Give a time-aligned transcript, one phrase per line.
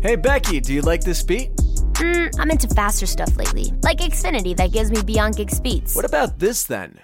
[0.00, 1.50] Hey, Becky, do you like this beat?
[1.94, 5.96] Mm, I'm into faster stuff lately, like Xfinity that gives me beyond gig speeds.
[5.96, 6.96] What about this then?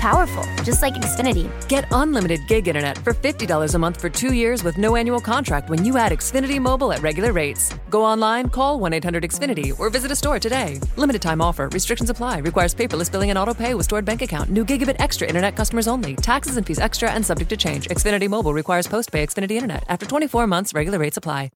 [0.00, 1.46] Powerful, just like Xfinity.
[1.68, 5.70] Get unlimited gig internet for $50 a month for two years with no annual contract
[5.70, 7.72] when you add Xfinity Mobile at regular rates.
[7.90, 10.80] Go online, call 1 800 Xfinity, or visit a store today.
[10.96, 14.50] Limited time offer, restrictions apply, requires paperless billing and auto pay with stored bank account.
[14.50, 16.16] New gigabit extra internet customers only.
[16.16, 17.86] Taxes and fees extra and subject to change.
[17.86, 19.84] Xfinity Mobile requires post pay Xfinity internet.
[19.88, 21.50] After 24 months, regular rates apply.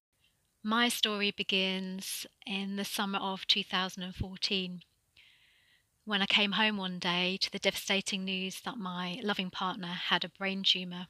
[0.65, 4.79] My story begins in the summer of 2014
[6.05, 10.23] when I came home one day to the devastating news that my loving partner had
[10.23, 11.07] a brain tumour.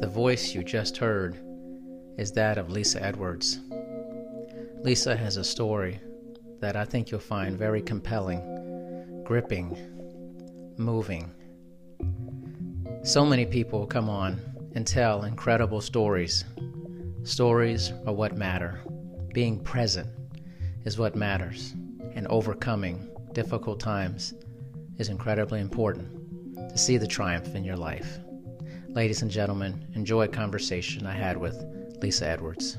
[0.00, 1.38] The voice you just heard
[2.16, 3.60] is that of Lisa Edwards.
[4.82, 6.00] Lisa has a story
[6.58, 11.30] that I think you'll find very compelling, gripping, moving.
[13.08, 14.38] So many people come on
[14.74, 16.44] and tell incredible stories
[17.22, 18.82] Stories are what matter.
[19.32, 20.10] Being present
[20.84, 21.72] is what matters,
[22.14, 24.34] and overcoming difficult times
[24.98, 26.10] is incredibly important
[26.68, 28.18] to see the triumph in your life.
[28.88, 31.64] Ladies and gentlemen, enjoy a conversation I had with
[32.02, 32.76] Lisa Edwards.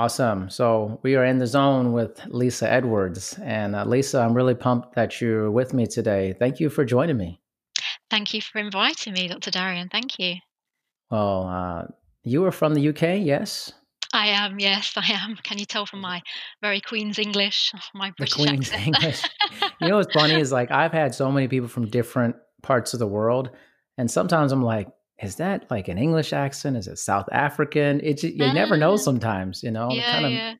[0.00, 0.48] Awesome.
[0.48, 3.38] So we are in the zone with Lisa Edwards.
[3.42, 6.34] And uh, Lisa, I'm really pumped that you're with me today.
[6.38, 7.38] Thank you for joining me.
[8.08, 9.50] Thank you for inviting me, Dr.
[9.50, 9.90] Darian.
[9.90, 10.36] Thank you.
[11.10, 11.82] Well, uh,
[12.22, 13.74] you are from the UK, yes?
[14.14, 15.36] I am, yes, I am.
[15.42, 16.22] Can you tell from my
[16.62, 18.86] very Queen's English, my British the Queen's accent?
[18.86, 19.22] English.
[19.82, 23.00] you know what's funny is like I've had so many people from different parts of
[23.00, 23.50] the world,
[23.98, 24.88] and sometimes I'm like,
[25.22, 26.76] is that like an English accent?
[26.76, 28.00] Is it South African?
[28.00, 28.92] It you uh, never know.
[28.92, 28.96] Ah.
[28.96, 30.54] Sometimes you know, yeah, kind of yeah.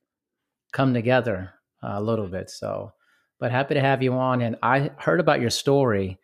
[0.73, 2.51] come together a little bit.
[2.51, 2.93] So,
[3.39, 4.43] but happy to have you on.
[4.43, 6.19] And I heard about your story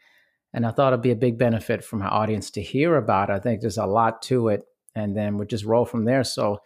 [0.57, 3.31] and I thought it'd be a big benefit for my audience to hear about.
[3.31, 4.63] I think there's a lot to it,
[4.95, 6.25] and then we'll just roll from there.
[6.25, 6.61] So,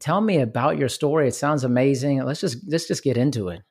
[0.00, 1.28] tell me about your story.
[1.28, 2.22] It sounds amazing.
[2.24, 3.62] Let's just let's just get into it.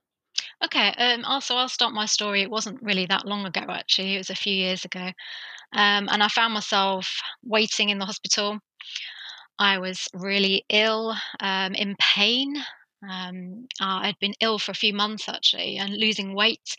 [0.64, 0.94] Okay.
[0.98, 2.42] Um, also, I'll start my story.
[2.42, 4.16] It wasn't really that long ago, actually.
[4.16, 5.12] It was a few years ago,
[5.74, 8.60] um, and I found myself waiting in the hospital.
[9.58, 12.56] I was really ill, um, in pain.
[13.10, 16.76] Um, I'd been ill for a few months actually, and losing weight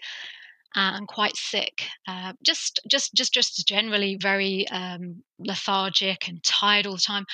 [0.77, 1.89] and quite sick.
[2.07, 7.25] Uh, just, just, just, just generally very um, lethargic and tired all the time.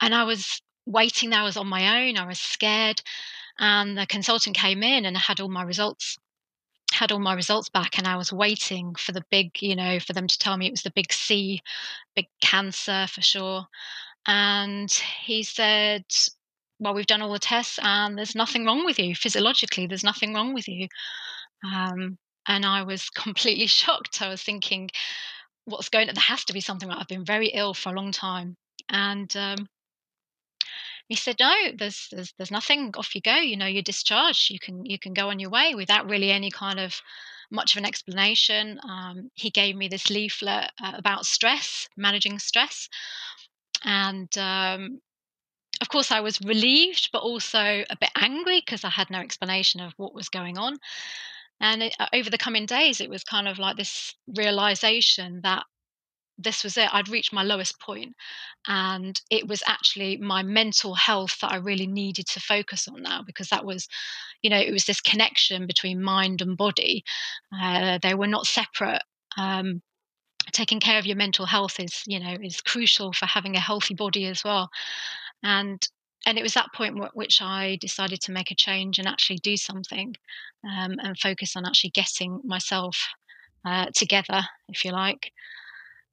[0.00, 1.40] And I was waiting there.
[1.40, 2.18] I was on my own.
[2.18, 3.00] I was scared,
[3.58, 6.16] and the consultant came in and had all my results.
[7.00, 10.12] Had all my results back, and I was waiting for the big, you know, for
[10.12, 11.62] them to tell me it was the big C,
[12.14, 13.64] big cancer for sure.
[14.26, 14.90] And
[15.24, 16.04] he said,
[16.78, 19.86] well, we've done all the tests and there's nothing wrong with you physiologically.
[19.86, 20.88] There's nothing wrong with you.
[21.64, 24.20] Um, and I was completely shocked.
[24.20, 24.90] I was thinking,
[25.64, 26.14] what's going on?
[26.14, 26.90] There has to be something.
[26.90, 28.58] I've been very ill for a long time.
[28.90, 29.68] And um,
[31.10, 32.92] he said, no, there's, there's, there's nothing.
[32.96, 33.34] Off you go.
[33.34, 34.48] You know, you're discharged.
[34.48, 37.02] You can, you can go on your way without really any kind of
[37.50, 38.78] much of an explanation.
[38.88, 42.88] Um, he gave me this leaflet uh, about stress, managing stress.
[43.82, 45.00] And um,
[45.80, 49.80] of course, I was relieved, but also a bit angry because I had no explanation
[49.80, 50.76] of what was going on.
[51.60, 55.64] And it, uh, over the coming days, it was kind of like this realization that
[56.42, 56.88] this was it.
[56.92, 58.14] I'd reached my lowest point,
[58.66, 63.22] and it was actually my mental health that I really needed to focus on now
[63.24, 63.88] because that was,
[64.42, 67.04] you know, it was this connection between mind and body.
[67.58, 69.02] Uh, they were not separate.
[69.36, 69.82] Um,
[70.52, 73.94] taking care of your mental health is, you know, is crucial for having a healthy
[73.94, 74.70] body as well.
[75.42, 75.86] And
[76.26, 79.38] and it was that point w- which I decided to make a change and actually
[79.38, 80.14] do something
[80.64, 83.08] um, and focus on actually getting myself
[83.64, 85.32] uh, together, if you like.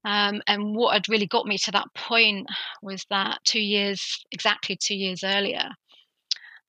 [0.07, 2.47] Um, and what had really got me to that point
[2.81, 5.69] was that two years, exactly two years earlier,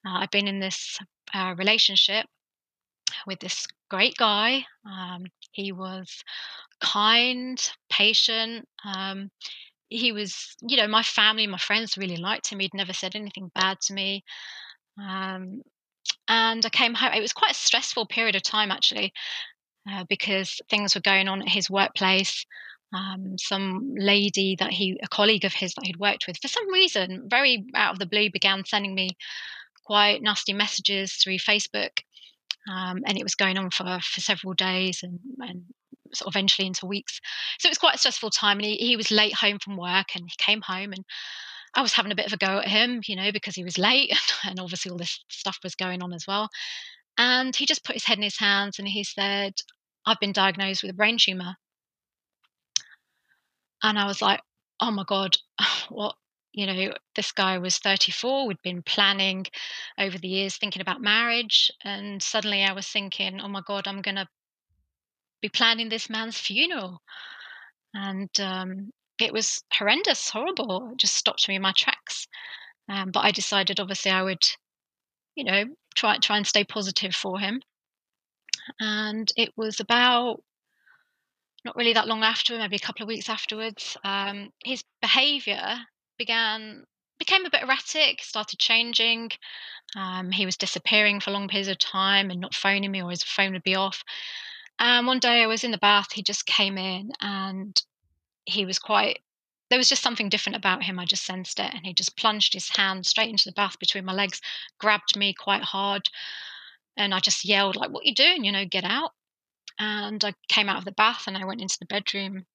[0.04, 0.98] uh, I'd been in this
[1.32, 2.26] uh, relationship
[3.28, 4.64] with this great guy.
[4.84, 6.24] Um, he was
[6.80, 8.66] kind, patient.
[8.84, 9.30] Um,
[9.88, 12.58] he was, you know, my family, my friends really liked him.
[12.58, 14.24] He'd never said anything bad to me.
[15.00, 15.62] Um,
[16.26, 17.12] and I came home.
[17.12, 19.12] It was quite a stressful period of time, actually,
[19.88, 22.44] uh, because things were going on at his workplace.
[22.94, 26.72] Um, some lady that he, a colleague of his that he'd worked with, for some
[26.72, 29.10] reason, very out of the blue, began sending me
[29.84, 32.00] quite nasty messages through Facebook.
[32.70, 35.64] Um, and it was going on for, for several days and, and
[36.14, 37.20] sort of eventually into weeks.
[37.58, 38.58] So it was quite a stressful time.
[38.58, 41.04] And he, he was late home from work and he came home and
[41.74, 43.78] I was having a bit of a go at him, you know, because he was
[43.78, 44.12] late
[44.44, 46.48] and obviously all this stuff was going on as well.
[47.16, 49.54] And he just put his head in his hands and he said,
[50.06, 51.56] I've been diagnosed with a brain tumor.
[53.82, 54.40] And I was like,
[54.80, 55.36] oh my God,
[55.88, 56.14] what?
[56.52, 58.46] You know, this guy was 34.
[58.48, 59.46] We'd been planning
[59.98, 61.70] over the years, thinking about marriage.
[61.84, 64.26] And suddenly I was thinking, oh my God, I'm going to
[65.40, 67.00] be planning this man's funeral.
[67.94, 68.90] And um,
[69.20, 70.90] it was horrendous, horrible.
[70.92, 72.26] It just stopped me in my tracks.
[72.88, 74.42] Um, but I decided, obviously, I would,
[75.36, 75.64] you know,
[75.94, 77.60] try try and stay positive for him.
[78.80, 80.42] And it was about
[81.64, 85.78] not really that long after, maybe a couple of weeks afterwards, um, his behaviour
[86.18, 86.84] began
[87.18, 89.30] became a bit erratic, started changing.
[89.96, 93.24] Um, he was disappearing for long periods of time and not phoning me, or his
[93.24, 94.04] phone would be off.
[94.78, 97.80] And one day I was in the bath, he just came in and
[98.44, 99.18] he was quite
[99.70, 100.98] there was just something different about him.
[100.98, 101.72] I just sensed it.
[101.74, 104.40] And he just plunged his hand straight into the bath between my legs,
[104.78, 106.08] grabbed me quite hard.
[106.96, 108.44] And I just yelled, like, what are you doing?
[108.44, 109.12] You know, get out.
[109.78, 112.46] And I came out of the bath and I went into the bedroom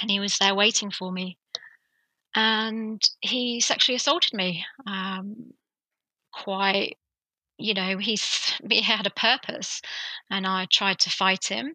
[0.00, 1.38] and he was there waiting for me.
[2.34, 4.64] And he sexually assaulted me.
[4.86, 5.52] Um,
[6.32, 6.98] quite,
[7.58, 9.80] you know, he's he had a purpose.
[10.30, 11.74] And I tried to fight him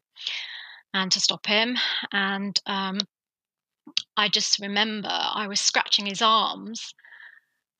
[0.93, 1.77] and to stop him.
[2.11, 2.99] And um,
[4.15, 6.93] I just remember I was scratching his arms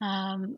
[0.02, 0.58] um,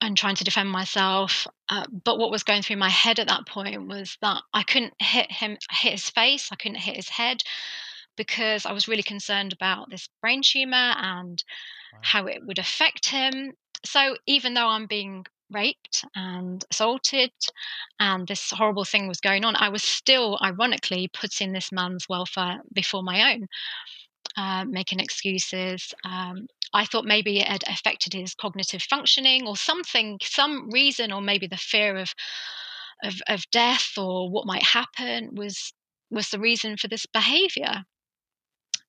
[0.00, 1.46] and trying to defend myself.
[1.68, 4.94] Uh, but what was going through my head at that point was that I couldn't
[4.98, 7.42] hit him, hit his face, I couldn't hit his head
[8.16, 11.42] because I was really concerned about this brain tumor and
[11.92, 11.98] wow.
[12.02, 13.52] how it would affect him.
[13.84, 17.32] So even though I'm being raped and assaulted
[17.98, 22.60] and this horrible thing was going on, I was still ironically putting this man's welfare
[22.72, 23.48] before my own
[24.36, 25.92] uh, making excuses.
[26.04, 31.20] Um, I thought maybe it had affected his cognitive functioning or something, some reason, or
[31.20, 32.14] maybe the fear of,
[33.02, 35.72] of, of death or what might happen was
[36.10, 37.84] was the reason for this behavior.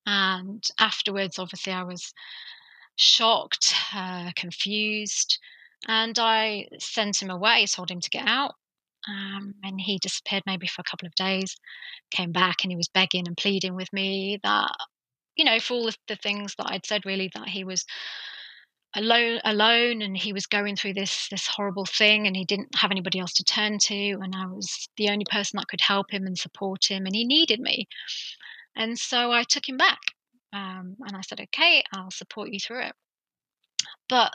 [0.06, 2.13] And afterwards, obviously, I was
[2.98, 5.38] shocked, uh, confused,
[5.88, 8.56] and I sent him away, told him to get out.
[9.07, 11.56] Um, and he disappeared maybe for a couple of days,
[12.12, 14.72] came back, and he was begging and pleading with me that
[15.36, 17.86] you know, for all of the things that I'd said, really, that he was
[18.95, 22.92] alone alone and he was going through this this horrible thing and he didn't have
[22.92, 26.25] anybody else to turn to and I was the only person that could help him
[26.25, 27.88] and support him and he needed me.
[28.75, 30.00] And so I took him back
[30.54, 32.94] um, and I said okay I'll support you through it.
[34.10, 34.33] But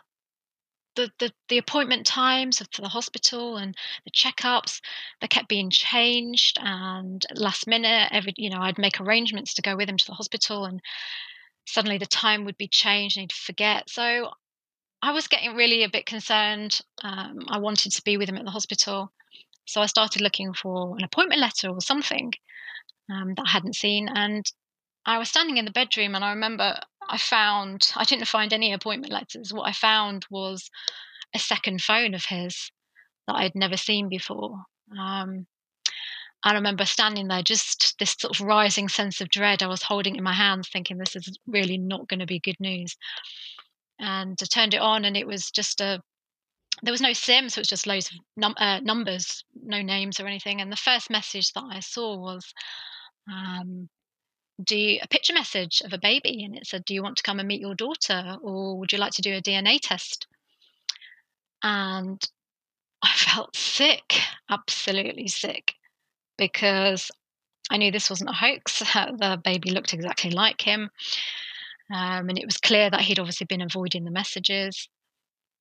[0.97, 4.81] the, the, the appointment times for the hospital and the checkups
[5.21, 9.77] they kept being changed and last minute every you know i'd make arrangements to go
[9.77, 10.81] with him to the hospital and
[11.67, 13.89] suddenly the time would be changed and he'd forget.
[13.89, 14.31] So
[15.03, 18.45] i was getting really a bit concerned um, i wanted to be with him at
[18.45, 19.13] the hospital.
[19.67, 22.33] So i started looking for an appointment letter or something
[23.11, 24.45] um, that i hadn't seen and
[25.05, 28.73] i was standing in the bedroom and i remember I found I didn't find any
[28.73, 29.53] appointment letters.
[29.53, 30.71] What I found was
[31.35, 32.71] a second phone of his
[33.27, 34.65] that I'd never seen before.
[34.99, 35.47] Um,
[36.43, 39.63] I remember standing there, just this sort of rising sense of dread.
[39.63, 42.61] I was holding in my hands, thinking this is really not going to be good
[42.61, 42.97] news.
[43.99, 46.01] And I turned it on, and it was just a
[46.83, 50.21] there was no SIM, so it was just loads of num- uh, numbers, no names
[50.21, 50.61] or anything.
[50.61, 52.53] And the first message that I saw was,
[53.33, 53.89] um,
[54.63, 57.39] do a picture message of a baby and it said, Do you want to come
[57.39, 60.27] and meet your daughter or would you like to do a DNA test?
[61.63, 62.23] And
[63.03, 64.21] I felt sick,
[64.51, 65.75] absolutely sick,
[66.39, 67.11] because
[67.71, 68.83] I knew this wasn't a hoax.
[68.95, 70.91] The baby looked exactly like him.
[71.93, 74.89] Um, and it was clear that he'd obviously been avoiding the messages.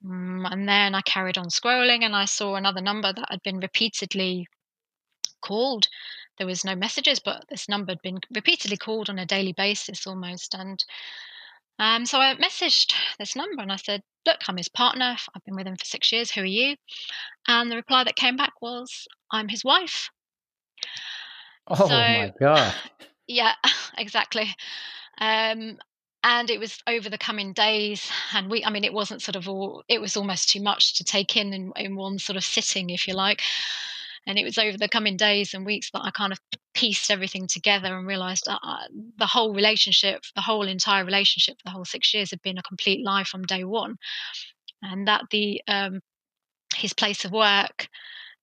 [0.03, 3.59] Um, and then I carried on scrolling and I saw another number that had been
[3.59, 4.47] repeatedly
[5.41, 5.87] called
[6.37, 10.05] there was no messages, but this number had been repeatedly called on a daily basis
[10.05, 10.53] almost.
[10.53, 10.83] And
[11.79, 15.15] um, so I messaged this number and I said, Look, I'm his partner.
[15.35, 16.31] I've been with him for six years.
[16.31, 16.75] Who are you?
[17.47, 20.09] And the reply that came back was, I'm his wife.
[21.67, 22.73] Oh so, my God.
[23.27, 23.53] Yeah,
[23.97, 24.55] exactly.
[25.19, 25.79] Um,
[26.23, 29.47] and it was over the coming days and we i mean it wasn't sort of
[29.47, 32.89] all it was almost too much to take in, in in one sort of sitting
[32.89, 33.41] if you like
[34.27, 36.39] and it was over the coming days and weeks that i kind of
[36.73, 38.57] pieced everything together and realized uh,
[39.17, 42.63] the whole relationship the whole entire relationship for the whole six years had been a
[42.63, 43.95] complete lie from day one
[44.81, 46.01] and that the um,
[46.75, 47.87] his place of work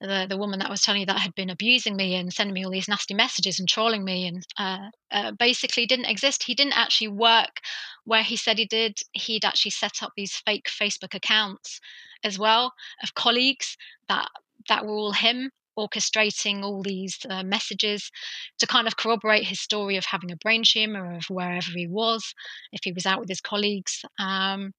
[0.02, 2.64] the the woman that was telling you that had been abusing me and sending me
[2.64, 6.42] all these nasty messages and trolling me and uh, uh, basically didn't exist.
[6.42, 7.60] He didn't actually work
[8.04, 8.98] where he said he did.
[9.12, 11.80] He'd actually set up these fake Facebook accounts
[12.24, 12.72] as well
[13.02, 13.76] of colleagues
[14.08, 14.28] that
[14.68, 18.10] that were all him orchestrating all these uh, messages
[18.58, 22.34] to kind of corroborate his story of having a brain tumor of wherever he was
[22.72, 24.72] if he was out with his colleagues um,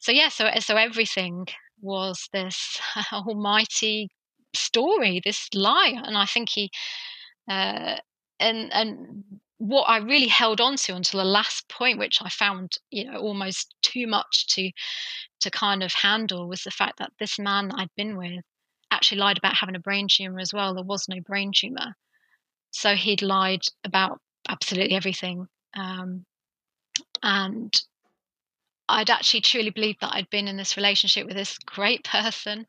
[0.00, 1.46] so yeah so so everything
[1.80, 2.80] was this
[3.12, 4.08] almighty
[4.56, 5.94] story, this lie.
[6.04, 6.70] And I think he,
[7.48, 7.96] uh,
[8.40, 9.24] and and
[9.58, 13.18] what I really held on to until the last point, which I found, you know,
[13.18, 14.70] almost too much to
[15.40, 18.44] to kind of handle, was the fact that this man I'd been with
[18.90, 20.74] actually lied about having a brain tumor as well.
[20.74, 21.94] There was no brain tumor,
[22.70, 25.46] so he'd lied about absolutely everything.
[25.76, 26.24] Um,
[27.22, 27.74] and
[28.88, 32.66] I'd actually truly believed that I'd been in this relationship with this great person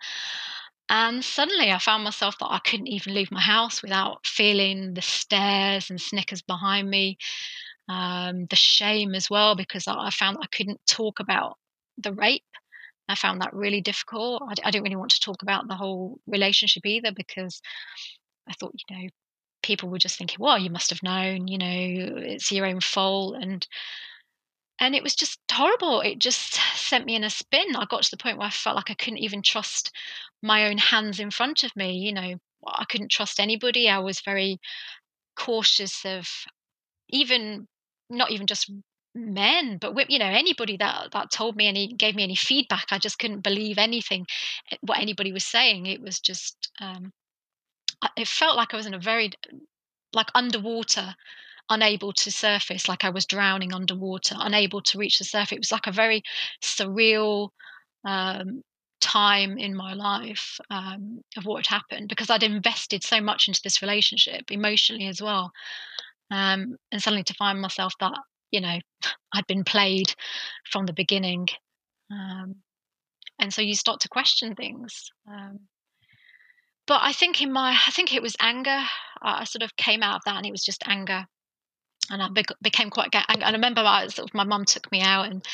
[0.89, 5.01] and suddenly I found myself that I couldn't even leave my house without feeling the
[5.01, 7.17] stares and snickers behind me,
[7.89, 11.57] um, the shame as well, because I found I couldn't talk about
[11.97, 12.43] the rape.
[13.09, 14.43] I found that really difficult.
[14.43, 17.61] I, I didn't really want to talk about the whole relationship either because
[18.47, 19.09] I thought, you know,
[19.63, 23.35] people were just thinking, well, you must have known, you know, it's your own fault.
[23.39, 23.67] And
[24.79, 26.01] and it was just horrible.
[26.01, 27.75] It just sent me in a spin.
[27.75, 29.91] I got to the point where I felt like I couldn't even trust
[30.41, 31.97] my own hands in front of me.
[31.97, 32.35] You know,
[32.65, 33.89] I couldn't trust anybody.
[33.89, 34.59] I was very
[35.35, 36.27] cautious of
[37.09, 37.67] even
[38.09, 38.71] not even just
[39.17, 42.97] men but you know anybody that that told me any gave me any feedback i
[42.97, 44.25] just couldn't believe anything
[44.71, 47.11] eh, what anybody was saying it was just um
[48.15, 49.31] it felt like i was in a very
[50.13, 51.15] like underwater
[51.69, 55.51] unable to surface, like I was drowning underwater, unable to reach the surface.
[55.53, 56.23] It was like a very
[56.63, 57.49] surreal
[58.05, 58.61] um,
[59.01, 63.61] time in my life um, of what had happened because I'd invested so much into
[63.63, 65.51] this relationship emotionally as well.
[66.31, 68.17] Um, and suddenly to find myself that,
[68.51, 68.79] you know,
[69.33, 70.13] I'd been played
[70.69, 71.47] from the beginning.
[72.11, 72.55] Um,
[73.39, 75.11] and so you start to question things.
[75.29, 75.59] Um,
[76.87, 78.81] but I think in my, I think it was anger.
[79.21, 81.25] I sort of came out of that and it was just anger
[82.09, 82.29] and I
[82.61, 83.09] became quite.
[83.29, 85.45] And I remember I, sort of, my mum took me out and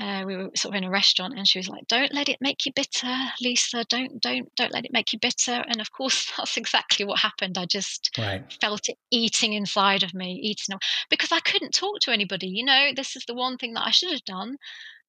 [0.00, 2.38] uh, we were sort of in a restaurant, and she was like, "Don't let it
[2.40, 3.84] make you bitter, Lisa.
[3.88, 7.58] Don't don't don't let it make you bitter." And of course, that's exactly what happened.
[7.58, 8.42] I just right.
[8.60, 10.78] felt it eating inside of me, eating
[11.10, 12.48] because I couldn't talk to anybody.
[12.48, 14.56] You know, this is the one thing that I should have done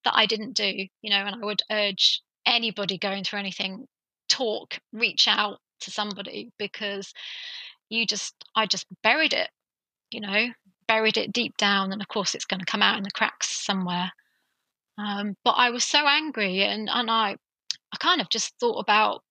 [0.06, 0.88] that I didn't do.
[1.02, 3.86] You know, and I would urge anybody going through anything,
[4.28, 7.14] talk, reach out to somebody because
[7.90, 9.50] you just I just buried it
[10.12, 10.48] you know,
[10.88, 13.50] buried it deep down, and of course it's going to come out in the cracks
[13.64, 14.12] somewhere.
[15.00, 17.38] Um, but I was so angry, and and I,
[17.94, 19.24] I kind of just thought about,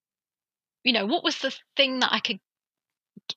[0.84, 2.38] you know, what was the thing that I could,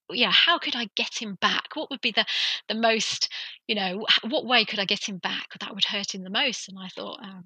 [0.10, 1.76] yeah, how could I get him back?
[1.76, 2.26] What would be the
[2.70, 3.30] the most,
[3.68, 6.70] you know, what way could I get him back that would hurt him the most?
[6.70, 7.46] And I thought, um,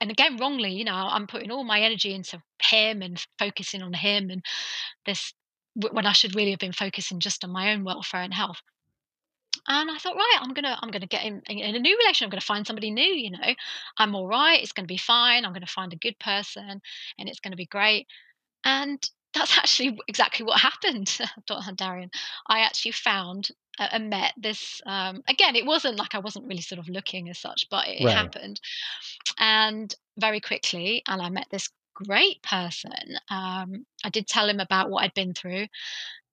[0.00, 3.94] and again, wrongly, you know, I'm putting all my energy into him and focusing on
[3.94, 4.44] him, and
[5.06, 5.34] this
[5.74, 8.60] when I should really have been focusing just on my own welfare and health
[9.68, 12.26] and I thought, right, I'm gonna I'm gonna get in, in a new relationship.
[12.26, 13.02] I'm gonna find somebody new.
[13.02, 13.54] You know,
[13.98, 14.60] I'm all right.
[14.62, 15.44] It's gonna be fine.
[15.44, 16.80] I'm gonna find a good person,
[17.18, 18.06] and it's gonna be great.
[18.64, 18.98] And
[19.34, 21.18] that's actually exactly what happened,
[21.76, 22.10] Darian.
[22.46, 24.80] I actually found uh, and met this.
[24.86, 28.04] Um, again, it wasn't like I wasn't really sort of looking as such, but it
[28.04, 28.14] right.
[28.14, 28.60] happened,
[29.38, 31.02] and very quickly.
[31.06, 32.92] And I met this great person.
[33.30, 35.66] Um, I did tell him about what I'd been through,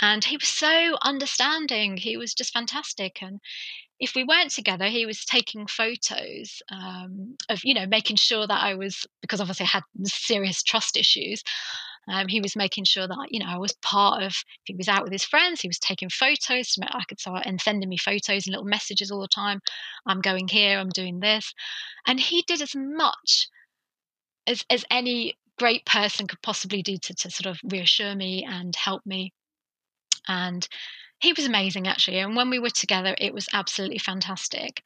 [0.01, 1.97] and he was so understanding.
[1.97, 3.21] He was just fantastic.
[3.21, 3.39] And
[3.99, 8.63] if we weren't together, he was taking photos um, of, you know, making sure that
[8.63, 11.43] I was, because obviously I had serious trust issues.
[12.07, 14.31] Um, he was making sure that you know I was part of.
[14.31, 16.75] If he was out with his friends, he was taking photos.
[16.81, 19.59] I could so and sending me photos and little messages all the time.
[20.07, 20.79] I'm going here.
[20.79, 21.53] I'm doing this,
[22.07, 23.47] and he did as much
[24.47, 28.75] as as any great person could possibly do to, to sort of reassure me and
[28.75, 29.33] help me.
[30.27, 30.67] And
[31.19, 32.19] he was amazing, actually.
[32.19, 34.81] And when we were together, it was absolutely fantastic.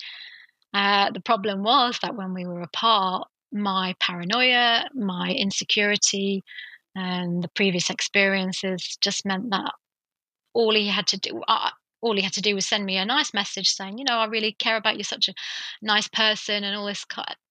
[0.74, 6.44] Uh, the problem was that when we were apart, my paranoia, my insecurity,
[6.96, 9.72] and the previous experiences just meant that
[10.54, 11.70] all he had to do, uh,
[12.04, 14.26] all he had to do was send me a nice message saying, you know, I
[14.26, 15.34] really care about you, such a
[15.82, 17.06] nice person, and all this.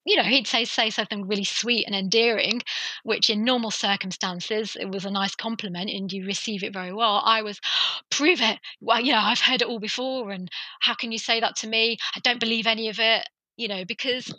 [0.04, 2.60] You know, he'd say say something really sweet and endearing,
[3.02, 7.22] which in normal circumstances it was a nice compliment, and you receive it very well.
[7.24, 7.60] I was,
[8.10, 8.58] prove it.
[8.80, 11.66] Well, you know, I've heard it all before, and how can you say that to
[11.66, 11.96] me?
[12.14, 13.26] I don't believe any of it.
[13.56, 14.32] You know, because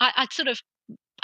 [0.00, 0.60] I, I'd sort of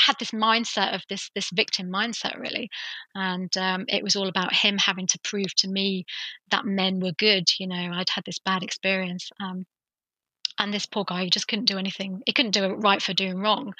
[0.01, 2.69] had this mindset of this this victim mindset really.
[3.15, 6.05] And um, it was all about him having to prove to me
[6.51, 9.65] that men were good you know i'd had this bad experience um,
[10.59, 13.13] and this poor guy he just couldn't do anything he couldn't do it right for
[13.13, 13.75] doing wrong.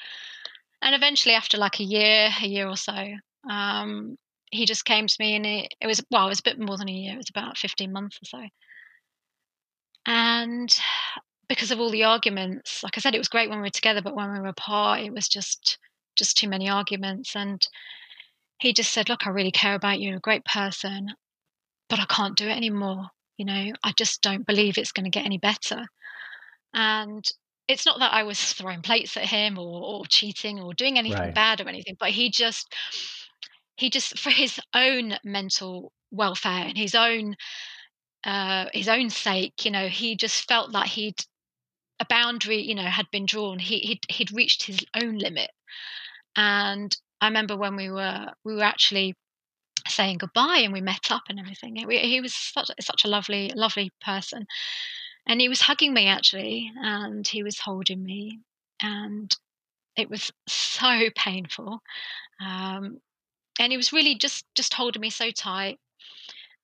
[0.81, 3.13] And eventually after like a year a year or so
[3.49, 4.17] um,
[4.51, 6.77] he just came to me and it, it was well it was a bit more
[6.77, 8.47] than a year it was about 15 months or so.
[10.07, 10.75] And
[11.47, 14.01] because of all the arguments like i said it was great when we were together
[14.01, 15.77] but when we were apart it was just
[16.15, 17.35] just too many arguments.
[17.35, 17.65] And
[18.59, 20.09] he just said, Look, I really care about you.
[20.09, 21.13] You're a great person,
[21.89, 23.07] but I can't do it anymore.
[23.37, 25.85] You know, I just don't believe it's going to get any better.
[26.73, 27.25] And
[27.67, 31.19] it's not that I was throwing plates at him or, or cheating or doing anything
[31.19, 31.35] right.
[31.35, 32.73] bad or anything, but he just,
[33.77, 37.35] he just, for his own mental welfare and his own,
[38.23, 41.19] uh, his own sake, you know, he just felt that he'd,
[41.99, 43.57] a boundary, you know, had been drawn.
[43.57, 45.49] He, he'd, he'd reached his own limit
[46.35, 49.15] and I remember when we were we were actually
[49.87, 51.75] saying goodbye and we met up and everything.
[51.75, 54.45] He, he was such, such a lovely, lovely person.
[55.27, 58.39] And he was hugging me actually, and he was holding me,
[58.81, 59.35] and
[59.95, 61.81] it was so painful.
[62.39, 62.99] Um,
[63.59, 65.79] and he was really just just holding me so tight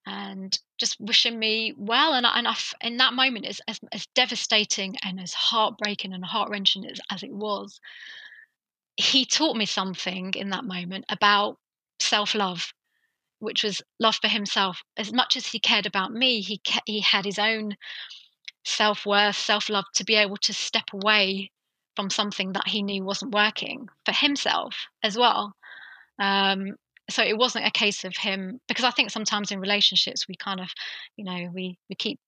[0.05, 2.13] and just wishing me well.
[2.13, 6.25] And I, and I, in that moment, as, as, as devastating and as heartbreaking and
[6.25, 7.79] heart wrenching as, as it was,
[8.97, 11.57] he taught me something in that moment about
[11.99, 12.73] self love,
[13.39, 14.81] which was love for himself.
[14.97, 17.75] As much as he cared about me, he he had his own
[18.65, 21.51] self worth, self love to be able to step away
[21.95, 25.53] from something that he knew wasn't working for himself as well.
[26.19, 26.75] Um,
[27.09, 30.59] so it wasn't a case of him because I think sometimes in relationships we kind
[30.61, 30.69] of,
[31.17, 32.19] you know, we we keep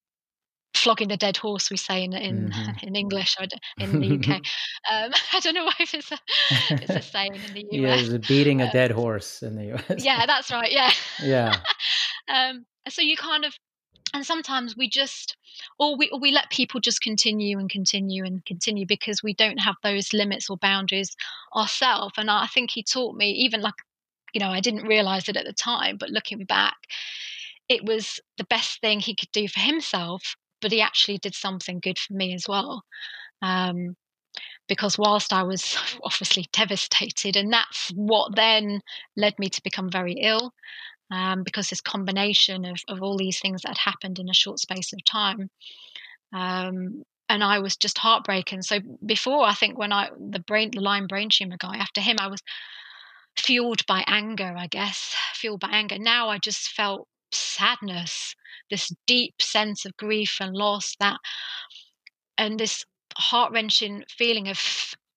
[0.74, 2.72] flogging a dead horse we say in in, mm-hmm.
[2.88, 3.46] in English or
[3.78, 4.30] in the UK.
[4.92, 6.18] um, I don't know if it's a
[6.70, 8.08] it's a saying in the US.
[8.08, 10.04] Yeah, beating a um, dead horse in the US.
[10.04, 10.72] yeah, that's right.
[10.72, 10.92] Yeah.
[11.22, 11.56] Yeah.
[12.34, 13.54] um, so you kind of
[14.14, 15.36] and sometimes we just
[15.80, 19.60] or we or we let people just continue and continue and continue because we don't
[19.60, 21.16] have those limits or boundaries
[21.56, 23.74] ourselves and i think he taught me even like
[24.34, 26.76] you know i didn't realize it at the time but looking back
[27.70, 31.80] it was the best thing he could do for himself but he actually did something
[31.80, 32.84] good for me as well.
[33.44, 33.96] Um,
[34.68, 38.82] because whilst I was obviously devastated, and that's what then
[39.16, 40.54] led me to become very ill,
[41.12, 44.60] um, because this combination of, of all these things that had happened in a short
[44.60, 45.50] space of time.
[46.34, 48.64] Um, and I was just heartbroken.
[48.64, 52.18] So before, I think when I the brain the Lyme brain tumor guy, after him,
[52.20, 52.42] I was
[53.38, 55.98] fueled by anger, I guess, fueled by anger.
[56.00, 58.36] Now I just felt sadness,
[58.70, 61.18] this deep sense of grief and loss that
[62.38, 62.86] and this
[63.18, 64.60] heart-wrenching feeling of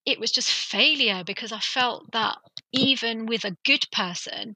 [0.04, 2.36] it was just failure because I felt that
[2.72, 4.54] even with a good person,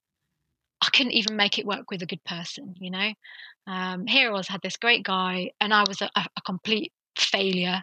[0.81, 3.12] I couldn't even make it work with a good person, you know.
[3.66, 7.83] Um, here I was had this great guy, and I was a, a complete failure.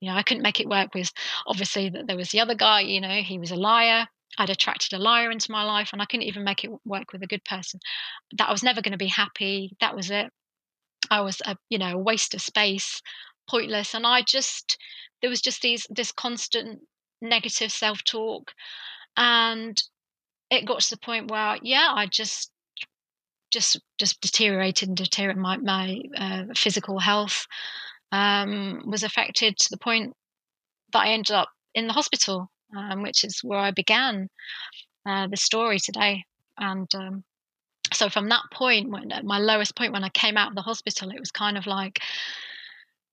[0.00, 1.10] You know, I couldn't make it work with
[1.46, 2.80] obviously that there was the other guy.
[2.80, 4.06] You know, he was a liar.
[4.38, 7.22] I'd attracted a liar into my life and I couldn't even make it work with
[7.22, 7.80] a good person.
[8.38, 9.72] That I was never going to be happy.
[9.80, 10.30] That was it.
[11.10, 13.02] I was a you know a waste of space,
[13.48, 14.78] pointless, and I just
[15.20, 16.80] there was just these this constant
[17.20, 18.52] negative self talk,
[19.16, 19.82] and
[20.50, 22.50] it got to the point where yeah, I just
[23.52, 27.46] just just deteriorated and deteriorated my my uh, physical health
[28.12, 30.14] um, was affected to the point
[30.92, 34.28] that I ended up in the hospital um, which is where I began
[35.06, 36.24] uh, the story today.
[36.58, 37.24] And um,
[37.92, 40.62] so from that point, when at my lowest point, when I came out of the
[40.62, 42.00] hospital, it was kind of like,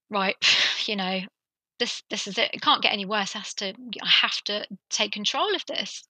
[0.10, 0.36] right,
[0.88, 1.22] you know,
[1.80, 2.52] this this is it.
[2.54, 3.36] It can't get any worse.
[3.36, 3.70] I has to.
[3.70, 6.04] I have to take control of this.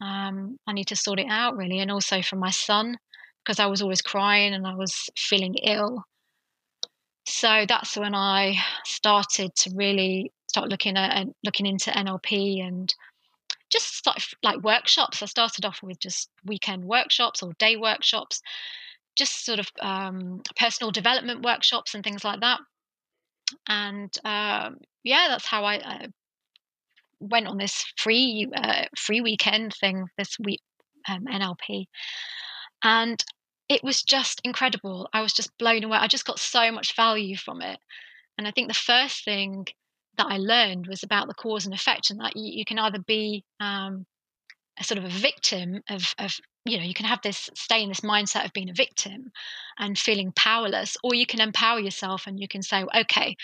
[0.00, 2.96] Um, I need to sort it out really, and also for my son
[3.44, 6.04] because I was always crying and I was feeling ill.
[7.26, 12.94] So that's when I started to really start looking at looking into NLP and
[13.70, 15.22] just start like workshops.
[15.22, 18.40] I started off with just weekend workshops or day workshops,
[19.16, 22.60] just sort of um, personal development workshops and things like that.
[23.68, 26.06] And um, yeah, that's how I, I,
[27.20, 30.60] went on this free uh, free weekend thing this week
[31.08, 31.86] um, NLP.
[32.82, 33.22] And
[33.68, 35.08] it was just incredible.
[35.12, 35.98] I was just blown away.
[35.98, 37.78] I just got so much value from it.
[38.38, 39.66] And I think the first thing
[40.18, 42.98] that I learned was about the cause and effect, and that you, you can either
[42.98, 44.06] be um,
[44.78, 47.88] a sort of a victim of, of, you know, you can have this stay in
[47.88, 49.32] this mindset of being a victim
[49.78, 53.36] and feeling powerless, or you can empower yourself and you can say, okay,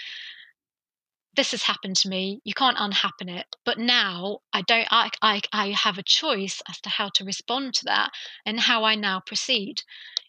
[1.37, 5.41] this has happened to me you can't unhappen it but now i don't I, I
[5.53, 8.11] i have a choice as to how to respond to that
[8.47, 9.83] and how i now proceed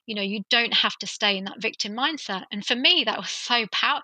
[0.05, 3.17] you know you don't have to stay in that victim mindset and for me that
[3.17, 4.01] was so power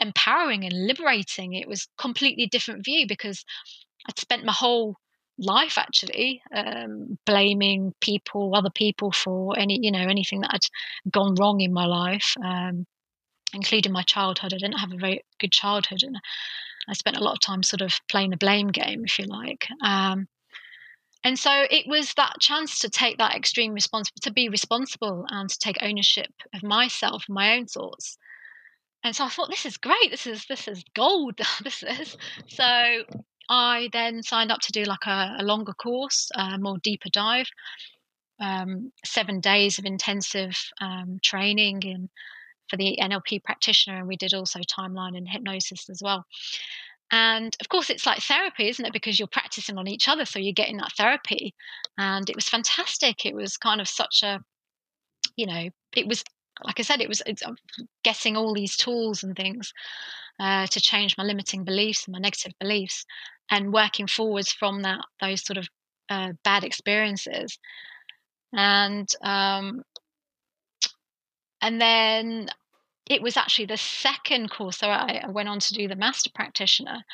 [0.00, 3.44] empowering and liberating it was completely different view because
[4.08, 4.96] i'd spent my whole
[5.36, 11.34] life actually um, blaming people other people for any you know anything that had gone
[11.34, 12.86] wrong in my life um,
[13.54, 14.52] including my childhood.
[14.52, 16.18] I didn't have a very good childhood, and
[16.88, 19.66] I spent a lot of time sort of playing the blame game, if you like.
[19.82, 20.26] Um,
[21.24, 25.48] and so it was that chance to take that extreme responsibility, to be responsible and
[25.48, 28.18] to take ownership of myself my own thoughts.
[29.02, 30.10] And so I thought, this is great.
[30.10, 31.38] This is this is gold.
[31.64, 32.16] this is
[32.48, 33.04] so.
[33.46, 37.46] I then signed up to do like a, a longer course, a more deeper dive,
[38.40, 42.08] um, seven days of intensive um, training in
[42.70, 46.24] for the NLP practitioner, and we did also timeline and hypnosis as well.
[47.14, 48.92] And of course, it's like therapy, isn't it?
[48.92, 51.54] Because you're practicing on each other, so you're getting that therapy.
[51.96, 53.24] And it was fantastic.
[53.24, 54.40] It was kind of such a,
[55.36, 56.24] you know, it was
[56.64, 57.44] like I said, it was it's
[58.02, 59.72] getting all these tools and things
[60.40, 63.04] uh, to change my limiting beliefs and my negative beliefs,
[63.48, 65.68] and working forwards from that those sort of
[66.10, 67.58] uh, bad experiences.
[68.52, 69.82] And um,
[71.62, 72.48] and then
[73.06, 74.82] it was actually the second course.
[74.82, 77.04] I, I went on to do the master practitioner.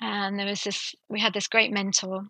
[0.00, 2.26] And there was this, we had this great mentor.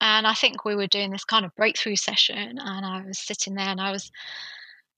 [0.00, 2.58] And I think we were doing this kind of breakthrough session.
[2.58, 4.10] And I was sitting there and I was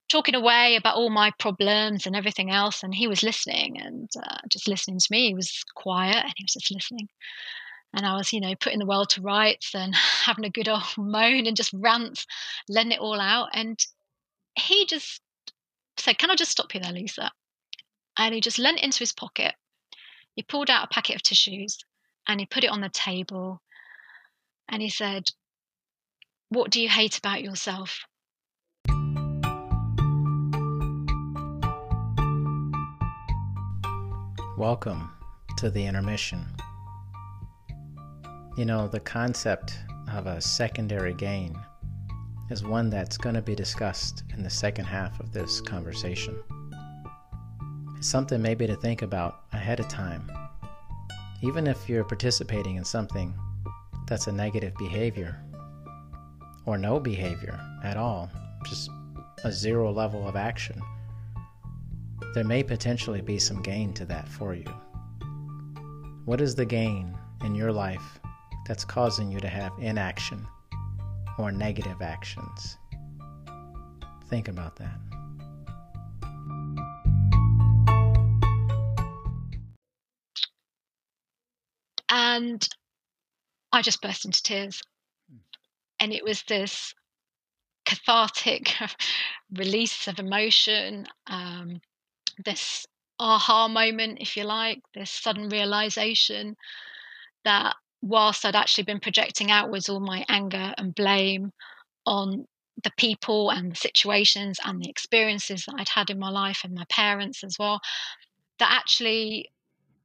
[0.08, 2.82] talking away about all my problems and everything else.
[2.82, 5.28] And he was listening and uh, just listening to me.
[5.28, 7.08] He was quiet and he was just listening.
[7.92, 10.82] And I was, you know, putting the world to rights and having a good old
[10.98, 12.24] moan and just rant,
[12.68, 13.50] letting it all out.
[13.52, 13.78] And
[14.56, 15.20] he just
[15.96, 17.30] said, Can I just stop you there, Lisa?
[18.16, 19.54] And he just leant into his pocket.
[20.34, 21.78] He pulled out a packet of tissues
[22.26, 23.60] and he put it on the table.
[24.68, 25.30] And he said,
[26.48, 28.00] What do you hate about yourself?
[34.56, 35.10] Welcome
[35.56, 36.46] to the intermission.
[38.56, 39.76] You know, the concept
[40.12, 41.56] of a secondary gain
[42.50, 46.36] is one that's going to be discussed in the second half of this conversation.
[47.96, 50.30] It's something maybe to think about ahead of time.
[51.42, 53.34] Even if you're participating in something
[54.06, 55.40] that's a negative behavior,
[56.66, 58.30] or no behavior at all,
[58.66, 58.90] just
[59.44, 60.80] a zero level of action,
[62.34, 64.66] there may potentially be some gain to that for you.
[66.24, 68.18] What is the gain in your life
[68.66, 70.46] that's causing you to have inaction
[71.38, 72.78] or negative actions.
[74.28, 74.98] Think about that.
[82.08, 82.66] And
[83.72, 84.80] I just burst into tears.
[86.00, 86.94] And it was this
[87.84, 88.72] cathartic
[89.52, 91.80] release of emotion, um,
[92.44, 92.86] this
[93.18, 96.56] aha moment, if you like, this sudden realization
[97.44, 101.52] that whilst I'd actually been projecting outwards all my anger and blame
[102.04, 102.44] on
[102.82, 106.74] the people and the situations and the experiences that I'd had in my life and
[106.74, 107.80] my parents as well,
[108.58, 109.50] that actually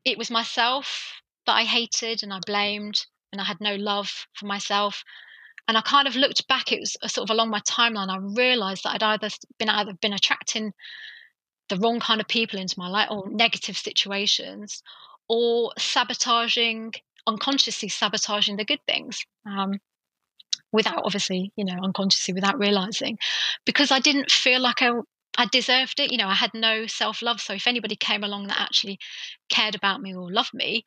[0.06, 4.46] it was myself that I hated and I blamed and I had no love for
[4.46, 5.04] myself.
[5.68, 8.86] And I kind of looked back, it was sort of along my timeline, I realized
[8.86, 10.72] that I'd either been either been attracting
[11.68, 14.82] the wrong kind of people into my life or negative situations
[15.28, 16.94] or sabotaging
[17.30, 19.80] unconsciously sabotaging the good things um,
[20.72, 23.18] without obviously you know unconsciously without realizing
[23.66, 24.92] because i didn't feel like i
[25.38, 26.12] I deserved it.
[26.12, 27.40] You know, I had no self love.
[27.40, 29.00] So if anybody came along that actually
[29.48, 30.84] cared about me or loved me,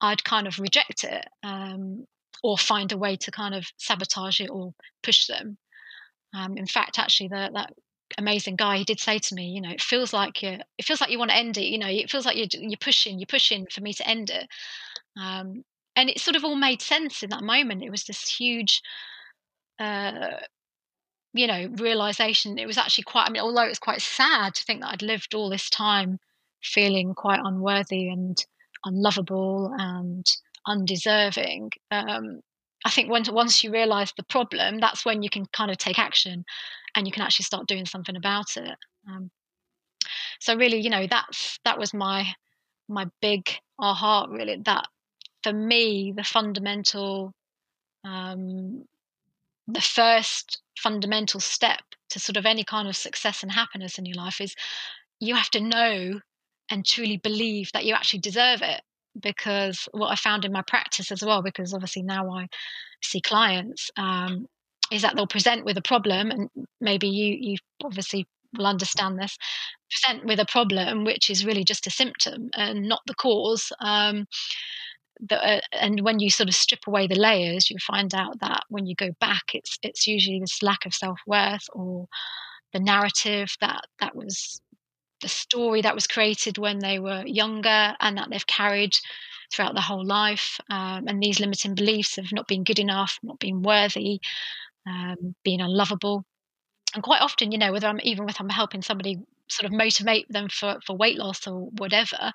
[0.00, 2.06] I'd kind of reject it um,
[2.42, 5.56] or find a way to kind of sabotage it or push them.
[6.34, 7.72] Um, in fact, actually, the, that
[8.18, 11.00] amazing guy, he did say to me, you know, it feels like you, it feels
[11.00, 11.64] like you want to end it.
[11.64, 14.46] You know, it feels like you're, you're pushing, you're pushing for me to end it.
[15.18, 15.64] Um,
[15.98, 17.82] and it sort of all made sense in that moment.
[17.82, 18.82] It was this huge,
[19.80, 20.36] uh,
[21.34, 22.56] you know, realization.
[22.56, 23.26] It was actually quite.
[23.26, 26.20] I mean, although it was quite sad to think that I'd lived all this time
[26.62, 28.38] feeling quite unworthy and
[28.84, 30.24] unlovable and
[30.68, 31.72] undeserving.
[31.90, 32.42] Um,
[32.84, 35.98] I think once once you realize the problem, that's when you can kind of take
[35.98, 36.44] action,
[36.94, 38.78] and you can actually start doing something about it.
[39.08, 39.32] Um,
[40.38, 42.34] so really, you know, that's that was my
[42.88, 44.28] my big aha.
[44.30, 44.86] Really, that
[45.42, 47.32] for me, the fundamental,
[48.04, 48.84] um,
[49.66, 54.16] the first fundamental step to sort of any kind of success and happiness in your
[54.16, 54.54] life is
[55.20, 56.20] you have to know
[56.70, 58.82] and truly believe that you actually deserve it
[59.20, 62.48] because what I found in my practice as well, because obviously now I
[63.02, 64.46] see clients, um,
[64.90, 66.48] is that they'll present with a problem, and
[66.80, 69.36] maybe you you obviously will understand this.
[69.90, 73.72] Present with a problem which is really just a symptom and not the cause.
[73.80, 74.26] Um,
[75.20, 78.64] the, uh, and when you sort of strip away the layers, you find out that
[78.68, 82.06] when you go back, it's it's usually this lack of self worth or
[82.72, 84.60] the narrative that that was
[85.20, 88.96] the story that was created when they were younger and that they've carried
[89.52, 90.60] throughout their whole life.
[90.70, 94.20] Um, and these limiting beliefs of not being good enough, not being worthy,
[94.86, 96.24] um, being unlovable.
[96.94, 100.26] And quite often, you know, whether I'm even with I'm helping somebody sort of motivate
[100.30, 102.32] them for, for weight loss or whatever,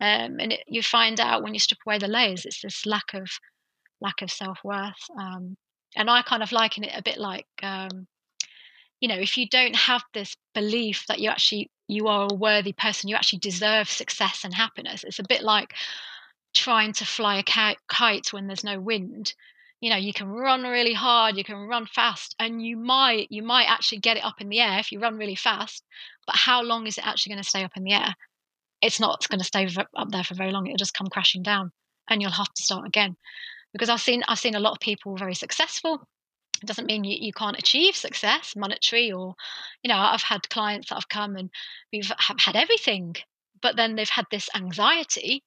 [0.00, 3.14] um, and it, you find out when you strip away the layers, it's this lack
[3.14, 3.28] of
[4.00, 5.10] lack of self worth.
[5.18, 5.56] Um,
[5.96, 8.06] and I kind of liken it a bit like um,
[9.00, 12.72] you know if you don't have this belief that you actually you are a worthy
[12.72, 15.74] person you actually deserve success and happiness it's a bit like
[16.54, 19.34] trying to fly a kite when there's no wind
[19.80, 23.42] you know you can run really hard you can run fast and you might you
[23.42, 25.84] might actually get it up in the air if you run really fast
[26.26, 28.14] but how long is it actually going to stay up in the air
[28.82, 31.72] it's not going to stay up there for very long it'll just come crashing down
[32.08, 33.16] and you'll have to start again.
[33.72, 36.06] Because i've seen i've seen a lot of people very successful.
[36.62, 39.34] It doesn't mean you, you can't achieve success monetary or
[39.82, 41.50] you know i've had clients that have come and
[41.92, 43.16] we've have had everything
[43.60, 45.42] but then they've had this anxiety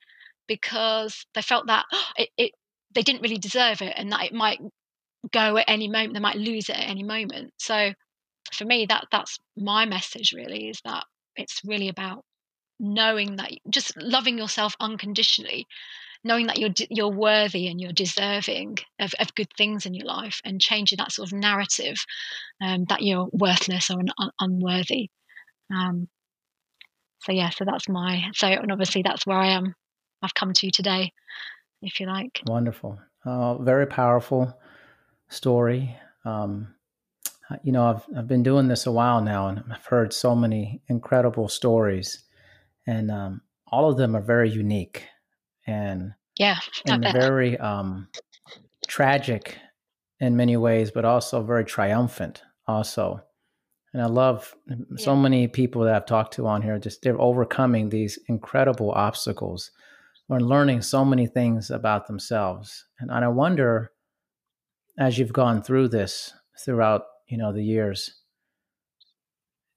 [0.47, 1.85] because they felt that
[2.17, 2.51] it, it
[2.93, 4.59] they didn't really deserve it and that it might
[5.31, 7.53] go at any moment they might lose it at any moment.
[7.57, 7.93] So
[8.53, 12.23] for me that that's my message really is that it's really about
[12.79, 15.67] knowing that just loving yourself unconditionally
[16.23, 20.41] knowing that you're you're worthy and you're deserving of, of good things in your life
[20.43, 21.97] and changing that sort of narrative
[22.61, 25.09] um, that you're worthless or un- unworthy.
[25.73, 26.07] Um,
[27.21, 29.75] so yeah so that's my so and obviously that's where i am.
[30.21, 31.11] I've come to today
[31.81, 32.41] if you like.
[32.45, 32.99] Wonderful.
[33.25, 34.57] Uh, very powerful
[35.29, 35.95] story.
[36.25, 36.75] Um,
[37.63, 40.81] you know I've, I've been doing this a while now and i've heard so many
[40.87, 42.23] incredible stories
[42.89, 45.05] and um, all of them are very unique
[45.67, 48.07] and yeah, and very um,
[48.87, 49.57] tragic
[50.19, 53.21] in many ways, but also very triumphant also.
[53.93, 54.55] And I love
[54.97, 59.69] so many people that I've talked to on here, just they're overcoming these incredible obstacles
[60.27, 62.85] and learning so many things about themselves.
[62.99, 63.91] And, and I wonder,
[64.97, 68.15] as you've gone through this throughout, you know, the years,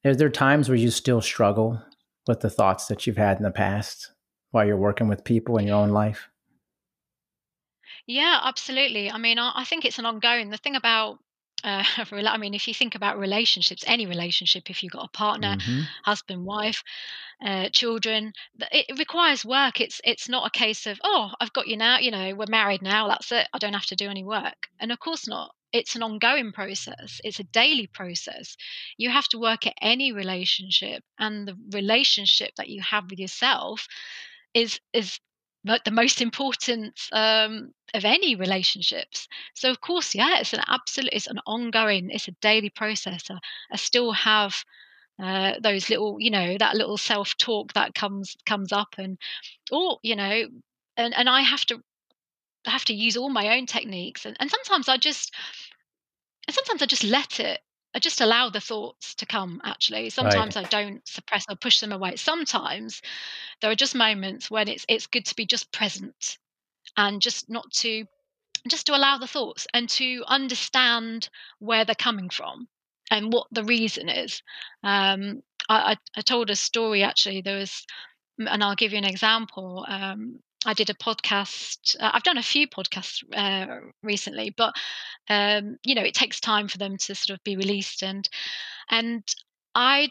[0.02, 1.82] is there times where you still struggle
[2.26, 4.12] with the thoughts that you've had in the past?
[4.52, 6.28] while you're working with people in your own life?
[8.06, 9.10] Yeah, absolutely.
[9.10, 10.50] I mean, I, I think it's an ongoing.
[10.50, 11.18] The thing about
[11.64, 15.56] uh, I mean, if you think about relationships, any relationship, if you've got a partner,
[15.56, 15.82] mm-hmm.
[16.04, 16.82] husband, wife,
[17.44, 18.32] uh, children,
[18.70, 19.80] it requires work.
[19.80, 21.98] It's it's not a case of oh, I've got you now.
[21.98, 23.08] You know, we're married now.
[23.08, 23.48] That's it.
[23.52, 24.68] I don't have to do any work.
[24.80, 25.54] And of course not.
[25.72, 27.20] It's an ongoing process.
[27.24, 28.56] It's a daily process.
[28.98, 33.86] You have to work at any relationship, and the relationship that you have with yourself
[34.54, 35.18] is is
[35.64, 39.28] the most important um, of any relationships.
[39.54, 43.30] So of course, yeah, it's an absolute, it's an ongoing, it's a daily process.
[43.30, 43.38] I,
[43.70, 44.64] I still have
[45.22, 49.18] uh, those little, you know, that little self talk that comes comes up, and
[49.70, 50.46] or you know,
[50.96, 51.80] and and I have to
[52.66, 55.34] have to use all my own techniques, and and sometimes I just,
[56.48, 57.60] and sometimes I just let it
[57.94, 60.10] I just allow the thoughts to come actually.
[60.10, 60.66] Sometimes right.
[60.66, 62.16] I don't suppress or push them away.
[62.16, 63.02] Sometimes
[63.60, 66.38] there are just moments when it's it's good to be just present
[66.96, 68.06] and just not to
[68.68, 71.28] just to allow the thoughts and to understand
[71.58, 72.68] where they're coming from
[73.10, 74.42] and what the reason is.
[74.82, 77.40] Um, I, I, I, told a story actually.
[77.40, 77.84] There was,
[78.38, 79.84] and I'll give you an example.
[79.88, 81.96] Um, I did a podcast.
[81.98, 84.74] Uh, I've done a few podcasts uh, recently, but
[85.28, 88.02] um, you know, it takes time for them to sort of be released.
[88.02, 88.28] And
[88.90, 89.22] and
[89.74, 90.10] I,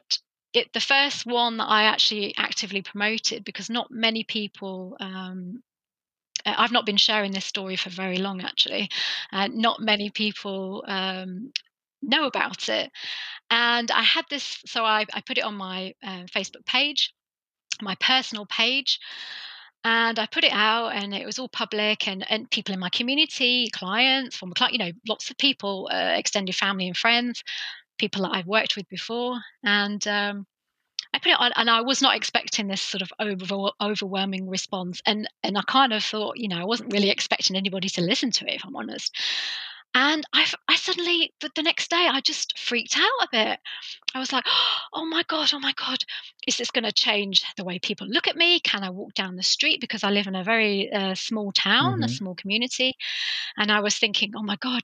[0.53, 4.97] it the first one that I actually actively promoted because not many people.
[4.99, 5.63] Um,
[6.43, 8.89] I've not been sharing this story for very long, actually.
[9.31, 11.51] Uh, not many people um,
[12.01, 12.91] know about it.
[13.51, 17.13] And I had this, so I, I put it on my uh, Facebook page,
[17.79, 18.99] my personal page
[19.83, 22.89] and I put it out, and it was all public, and, and people in my
[22.89, 27.43] community, clients, former client, you know, lots of people, uh, extended family and friends,
[27.97, 30.45] people that I've worked with before, and um,
[31.13, 35.01] I put it on, and I was not expecting this sort of over, overwhelming response,
[35.05, 38.31] and and I kind of thought, you know, I wasn't really expecting anybody to listen
[38.31, 39.15] to it, if I'm honest.
[39.93, 43.59] And I, I suddenly, the next day, I just freaked out a bit.
[44.15, 44.45] I was like,
[44.93, 45.99] oh my God, oh my God,
[46.47, 48.59] is this going to change the way people look at me?
[48.61, 49.81] Can I walk down the street?
[49.81, 52.03] Because I live in a very uh, small town, mm-hmm.
[52.03, 52.95] a small community.
[53.57, 54.83] And I was thinking, oh my God,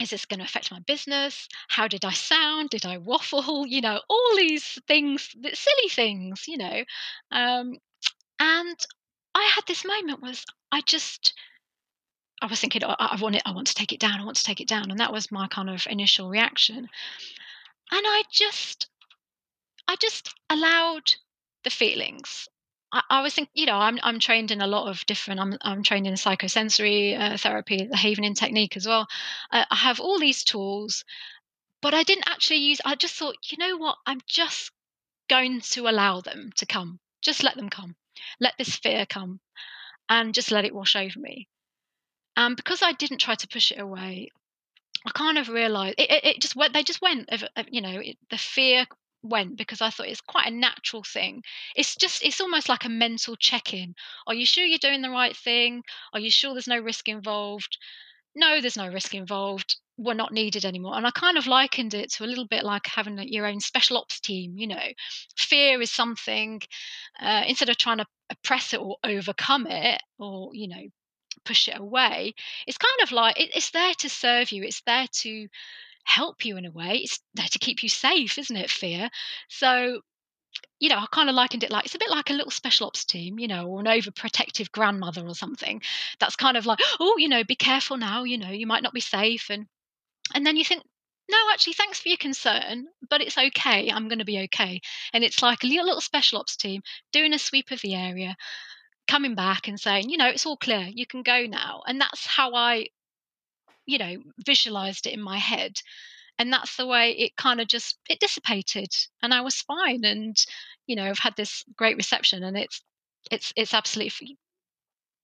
[0.00, 1.48] is this going to affect my business?
[1.68, 2.70] How did I sound?
[2.70, 3.66] Did I waffle?
[3.66, 6.84] You know, all these things, silly things, you know.
[7.32, 7.78] Um,
[8.38, 8.76] and
[9.34, 11.34] I had this moment was I just
[12.42, 14.44] I was thinking, I want it, I want to take it down, I want to
[14.44, 14.90] take it down.
[14.90, 16.76] And that was my kind of initial reaction.
[16.76, 16.88] And
[18.06, 18.88] I just
[19.88, 21.14] I just allowed
[21.64, 22.48] the feelings.
[22.92, 25.40] I, I was thinking, you know, I'm I'm trained in a lot of different.
[25.40, 29.06] I'm I'm trained in psychosensory uh, therapy, the Havening technique as well.
[29.50, 31.04] Uh, I have all these tools,
[31.80, 32.80] but I didn't actually use.
[32.84, 33.96] I just thought, you know what?
[34.06, 34.72] I'm just
[35.28, 37.00] going to allow them to come.
[37.22, 37.96] Just let them come.
[38.40, 39.40] Let this fear come,
[40.08, 41.48] and just let it wash over me.
[42.36, 44.30] And because I didn't try to push it away,
[45.06, 47.30] I kind of realized it, it, it just went, they just went,
[47.70, 48.86] you know, it, the fear
[49.22, 51.42] went because I thought it's quite a natural thing.
[51.74, 53.94] It's just, it's almost like a mental check in.
[54.26, 55.82] Are you sure you're doing the right thing?
[56.12, 57.78] Are you sure there's no risk involved?
[58.34, 59.76] No, there's no risk involved.
[59.96, 60.96] We're not needed anymore.
[60.96, 63.96] And I kind of likened it to a little bit like having your own special
[63.96, 64.58] ops team.
[64.58, 64.88] You know,
[65.38, 66.60] fear is something,
[67.20, 70.82] uh, instead of trying to oppress it or overcome it or, you know,
[71.44, 72.34] push it away.
[72.66, 74.62] It's kind of like it, it's there to serve you.
[74.62, 75.48] It's there to
[76.04, 76.98] help you in a way.
[76.98, 78.70] It's there to keep you safe, isn't it?
[78.70, 79.10] Fear.
[79.48, 80.00] So
[80.78, 82.86] you know, I kind of likened it like it's a bit like a little special
[82.86, 85.80] ops team, you know, or an overprotective grandmother or something.
[86.18, 88.92] That's kind of like, oh, you know, be careful now, you know, you might not
[88.92, 89.66] be safe, and
[90.34, 90.82] and then you think,
[91.30, 93.90] no, actually, thanks for your concern, but it's okay.
[93.90, 94.80] I'm going to be okay.
[95.12, 98.36] And it's like a little, little special ops team doing a sweep of the area,
[99.06, 101.82] coming back and saying, you know, it's all clear, you can go now.
[101.86, 102.86] And that's how I,
[103.86, 105.72] you know, visualized it in my head.
[106.38, 108.88] And that's the way it kind of just it dissipated
[109.22, 110.04] and I was fine.
[110.04, 110.36] And,
[110.86, 112.82] you know, I've had this great reception and it's
[113.30, 114.38] it's it's absolutely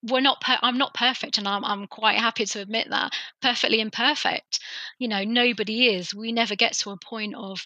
[0.03, 3.81] we're not per- i'm not perfect and I'm, I'm quite happy to admit that perfectly
[3.81, 4.59] imperfect
[4.99, 7.65] you know nobody is we never get to a point of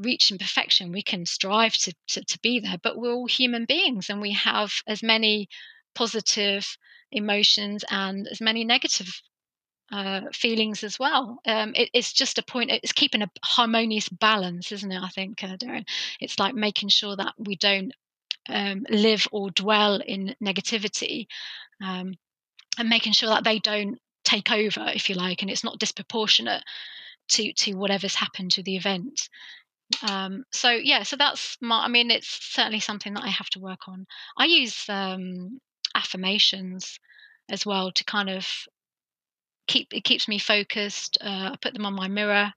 [0.00, 0.92] reaching perfection.
[0.92, 4.32] We can strive to, to, to be there, but we're all human beings and we
[4.32, 5.48] have as many
[5.94, 6.76] positive
[7.12, 9.20] emotions and as many negative
[9.92, 11.38] uh, feelings as well.
[11.46, 12.70] Um, it, it's just a point.
[12.70, 15.02] It's keeping a harmonious balance, isn't it?
[15.02, 15.84] I think, uh, Darren.
[16.20, 17.92] It's like making sure that we don't
[18.48, 21.26] um, live or dwell in negativity,
[21.82, 22.14] um,
[22.78, 26.62] and making sure that they don't take over, if you like, and it's not disproportionate
[27.30, 29.28] to to whatever's happened to the event.
[30.08, 31.84] Um, so yeah, so that's my.
[31.84, 34.06] I mean, it's certainly something that I have to work on.
[34.38, 35.60] I use um,
[35.94, 36.98] affirmations
[37.50, 38.46] as well to kind of
[39.66, 41.18] keep it keeps me focused.
[41.20, 42.52] Uh, I put them on my mirror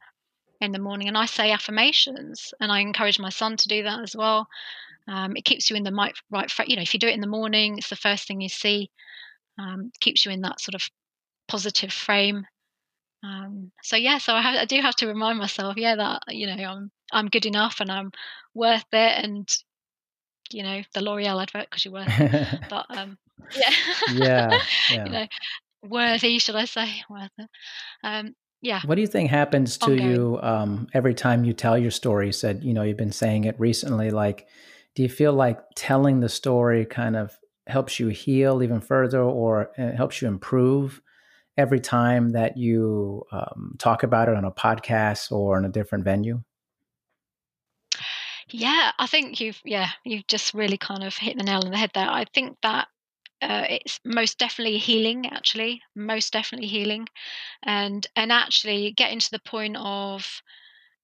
[0.62, 4.02] in the morning, and I say affirmations, and I encourage my son to do that
[4.02, 4.48] as well.
[5.08, 6.68] Um, it keeps you in the right, right.
[6.68, 8.90] You know, if you do it in the morning, it's the first thing you see.
[9.60, 10.84] Um, keeps you in that sort of
[11.48, 12.46] positive frame.
[13.24, 16.48] Um, so yeah, so I, have, I do have to remind myself, yeah, that you
[16.48, 18.12] know I'm I'm good enough and I'm
[18.54, 19.50] worth it, and
[20.52, 22.60] you know the L'Oreal advert because you're worth it.
[22.70, 23.18] but um,
[23.56, 23.72] yeah,
[24.14, 24.60] yeah,
[24.92, 25.06] yeah.
[25.06, 25.28] you know,
[25.84, 27.50] worthy, should I say, worth it?
[28.04, 28.82] Um, yeah.
[28.86, 30.12] What do you think happens to Ongoing.
[30.12, 32.28] you um, every time you tell your story?
[32.28, 34.12] You said you know you've been saying it recently.
[34.12, 34.48] Like,
[34.96, 39.72] do you feel like telling the story kind of helps you heal even further, or
[39.78, 41.02] uh, helps you improve?
[41.58, 46.04] Every time that you um, talk about it on a podcast or in a different
[46.04, 46.42] venue?
[48.50, 51.78] Yeah, I think you've yeah you've just really kind of hit the nail on the
[51.78, 52.10] head there.
[52.10, 52.88] I think that
[53.44, 57.08] uh, it's most definitely healing actually most definitely healing
[57.64, 60.42] and and actually getting to the point of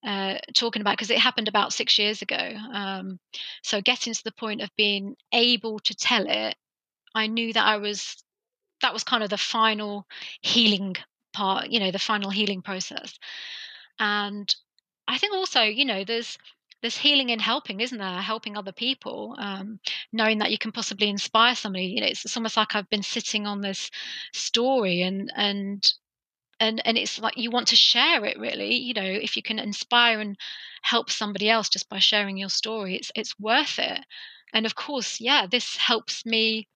[0.06, 3.20] uh, talking about because it happened about six years ago um,
[3.62, 6.56] so getting to the point of being able to tell it
[7.14, 8.24] i knew that i was
[8.82, 10.08] that was kind of the final
[10.42, 10.96] healing
[11.34, 13.18] part, you know, the final healing process.
[14.00, 14.54] And
[15.08, 16.38] I think also, you know, there's
[16.82, 18.22] there's healing in helping, isn't there?
[18.22, 19.80] Helping other people, um,
[20.14, 21.86] knowing that you can possibly inspire somebody.
[21.88, 23.92] You know, it's, it's almost like I've been sitting on this
[24.34, 25.84] story, and and
[26.60, 28.40] and and it's like you want to share it.
[28.40, 30.38] Really, you know, if you can inspire and
[30.84, 34.06] help somebody else just by sharing your story, it's it's worth it.
[34.54, 36.68] and of course, yeah, this helps me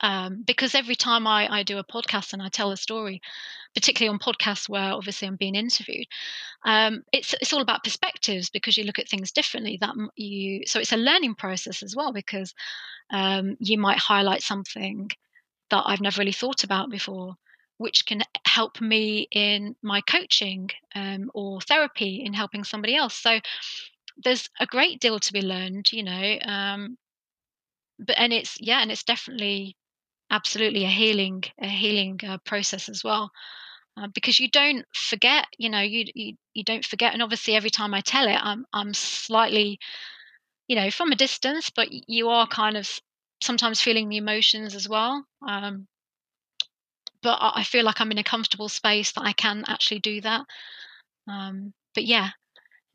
[0.00, 3.20] um, because every time I, I do a podcast and I tell a story,
[3.74, 6.06] particularly on podcasts where obviously I'm being interviewed,
[6.64, 9.78] um, it's it's all about perspectives because you look at things differently.
[9.80, 12.54] That you so it's a learning process as well because
[13.10, 15.10] um, you might highlight something
[15.70, 17.34] that I've never really thought about before,
[17.78, 23.14] which can help me in my coaching um, or therapy in helping somebody else.
[23.14, 23.40] So
[24.22, 26.38] there's a great deal to be learned, you know.
[26.44, 26.98] Um,
[27.98, 29.76] but and it's yeah, and it's definitely
[30.30, 33.30] absolutely a healing a healing uh, process as well
[33.96, 37.70] uh, because you don't forget you know you, you you don't forget and obviously every
[37.70, 39.78] time i tell it i'm i'm slightly
[40.68, 42.88] you know from a distance but you are kind of
[43.42, 45.86] sometimes feeling the emotions as well um,
[47.22, 50.44] but i feel like i'm in a comfortable space that i can actually do that
[51.28, 52.30] um, but yeah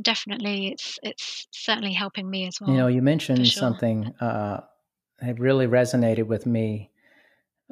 [0.02, 3.62] definitely it's it's certainly helping me as well you know you mentioned sure.
[3.62, 4.60] something uh,
[5.20, 6.92] that really resonated with me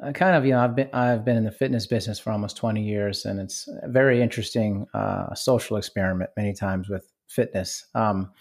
[0.02, 2.56] I kind of, you know, I've been I've been in the fitness business for almost
[2.56, 7.86] 20 years, and it's a very interesting uh, social experiment many times with fitness.
[7.94, 8.32] Um,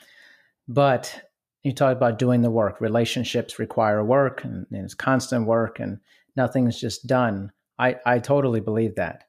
[0.68, 1.30] but
[1.62, 2.82] you talk about doing the work.
[2.82, 6.00] Relationships require work, and, and it's constant work, and
[6.36, 7.52] nothing's just done.
[7.78, 9.26] I I totally believe that,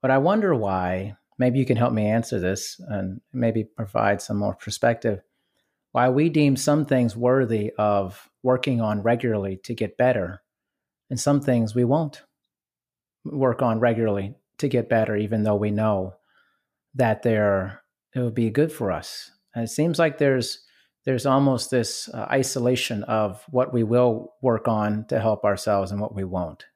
[0.00, 1.16] but I wonder why.
[1.40, 5.20] Maybe you can help me answer this, and maybe provide some more perspective.
[5.92, 10.42] Why we deem some things worthy of working on regularly to get better
[11.10, 12.22] and some things we won't
[13.24, 16.14] work on regularly to get better, even though we know
[16.94, 17.82] that they're
[18.14, 19.30] it would be good for us.
[19.54, 20.64] And it seems like there's
[21.04, 26.00] there's almost this uh, isolation of what we will work on to help ourselves and
[26.00, 26.66] what we won't.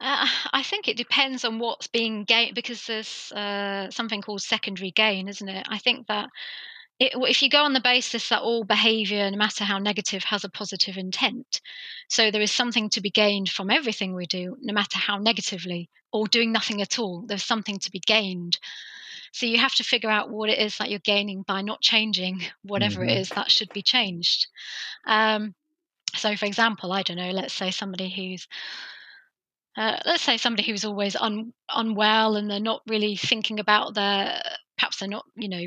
[0.00, 4.92] Uh, I think it depends on what's being gained because there's uh, something called secondary
[4.92, 5.66] gain, isn't it?
[5.68, 6.28] I think that
[7.00, 10.44] it, if you go on the basis that all behavior, no matter how negative, has
[10.44, 11.60] a positive intent,
[12.08, 15.88] so there is something to be gained from everything we do, no matter how negatively,
[16.12, 18.58] or doing nothing at all, there's something to be gained.
[19.32, 22.42] So you have to figure out what it is that you're gaining by not changing
[22.62, 23.10] whatever mm-hmm.
[23.10, 24.48] it is that should be changed.
[25.06, 25.54] Um,
[26.16, 28.48] so, for example, I don't know, let's say somebody who's
[29.76, 34.42] uh, let's say somebody who's always un, unwell and they're not really thinking about their
[34.76, 35.64] perhaps they're not you know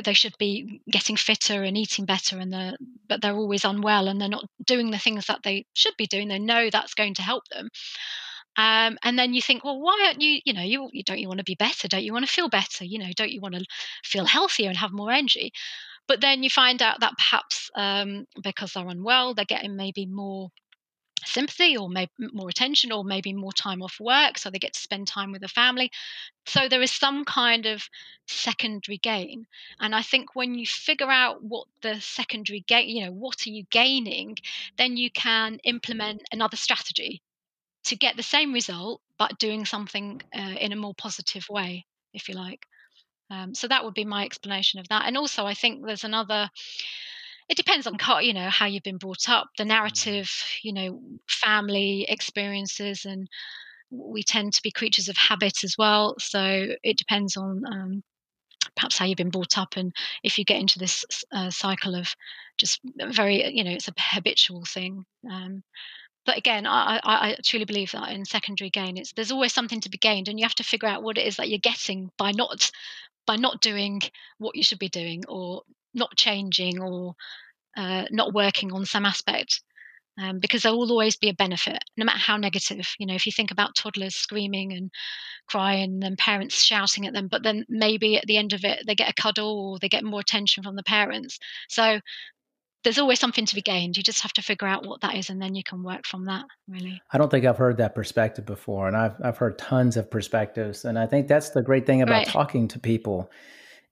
[0.00, 2.76] they should be getting fitter and eating better and they're
[3.08, 6.28] but they're always unwell and they're not doing the things that they should be doing.
[6.28, 7.68] They know that's going to help them.
[8.56, 11.28] Um, and then you think well why aren't you you know you, you don't you
[11.28, 11.88] want to be better?
[11.88, 12.84] Don't you want to feel better?
[12.84, 13.64] You know don't you want to
[14.04, 15.52] feel healthier and have more energy?
[16.08, 20.50] But then you find out that perhaps um, because they're unwell they're getting maybe more
[21.24, 24.80] sympathy or maybe more attention or maybe more time off work so they get to
[24.80, 25.90] spend time with the family.
[26.46, 27.88] So there is some kind of
[28.26, 29.46] secondary gain.
[29.80, 33.50] And i think when you figure out what the secondary gain you know what are
[33.50, 34.36] you gaining
[34.78, 37.22] then you can implement another strategy
[37.84, 42.28] to get the same result but doing something uh, in a more positive way if
[42.28, 42.66] you like.
[43.30, 45.06] Um, so that would be my explanation of that.
[45.06, 46.50] And also i think there's another
[47.52, 49.50] it depends on you know how you've been brought up.
[49.58, 49.68] The mm.
[49.68, 50.30] narrative
[50.62, 53.28] you know family experiences and
[53.90, 56.14] we tend to be creatures of habit as well.
[56.18, 58.02] So it depends on um,
[58.74, 62.14] perhaps how you've been brought up and if you get into this uh, cycle of
[62.56, 62.80] just
[63.10, 65.04] very you know it's a habitual thing.
[65.30, 65.62] Um,
[66.24, 69.82] but again I, I, I, truly believe that in secondary gain it's there's always something
[69.82, 72.10] to be gained and you have to figure out what it is that you're getting
[72.16, 72.70] by not
[73.26, 74.00] by not doing
[74.38, 75.62] what you should be doing or
[75.94, 77.14] not changing or
[77.76, 79.62] uh, not working on some aspect
[80.18, 82.86] um, because there will always be a benefit no matter how negative.
[82.98, 84.90] You know if you think about toddlers screaming and
[85.48, 88.94] crying and parents shouting at them but then maybe at the end of it they
[88.94, 91.38] get a cuddle or they get more attention from the parents.
[91.68, 92.00] So
[92.84, 93.96] there's always something to be gained.
[93.96, 96.26] You just have to figure out what that is and then you can work from
[96.26, 97.00] that really.
[97.12, 100.84] I don't think i've heard that perspective before and i've, I've heard tons of perspectives
[100.84, 102.26] and i think that's the great thing about right.
[102.26, 103.30] talking to people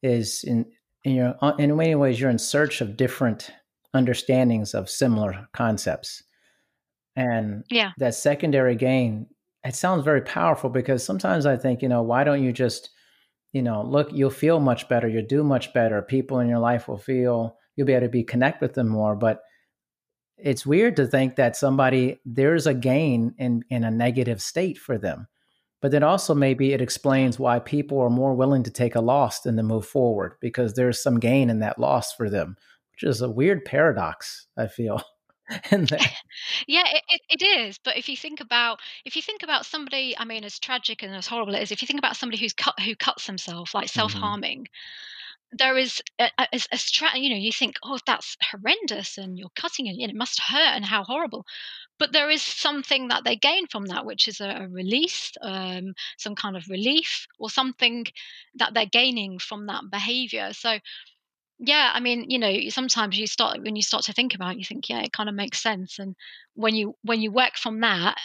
[0.02, 0.66] is in
[1.04, 3.50] in, your, uh, in many ways you're in search of different
[3.94, 6.22] understandings of similar concepts.
[7.16, 7.92] And yeah.
[7.98, 9.26] that secondary gain,
[9.64, 12.90] it sounds very powerful because sometimes I think, you know, why don't you just,
[13.52, 16.02] you know, look, you'll feel much better, you'll do much better.
[16.02, 19.16] People in your life will feel you'll be able to be connect with them more.
[19.16, 19.40] But
[20.36, 24.98] it's weird to think that somebody there's a gain in in a negative state for
[24.98, 25.26] them.
[25.80, 29.40] But then also maybe it explains why people are more willing to take a loss
[29.40, 32.56] than to move forward because there's some gain in that loss for them
[33.00, 35.02] which is a weird paradox, I feel.
[35.72, 37.78] yeah, it, it, it is.
[37.82, 41.12] But if you think about if you think about somebody, I mean, as tragic and
[41.12, 43.88] as horrible it is, if you think about somebody who's cut who cuts themselves, like
[43.88, 45.19] self harming, mm-hmm.
[45.52, 49.50] There is a, a, a stra- you know you think oh that's horrendous and you're
[49.56, 51.44] cutting it it must hurt and how horrible.
[51.98, 55.94] But there is something that they gain from that which is a, a release um,
[56.18, 58.06] some kind of relief or something
[58.54, 60.52] that they're gaining from that behavior.
[60.52, 60.78] So
[61.58, 64.58] yeah i mean you know sometimes you start when you start to think about it
[64.58, 65.98] you think yeah it kind of makes sense.
[65.98, 66.14] And
[66.54, 68.16] when you when you work from that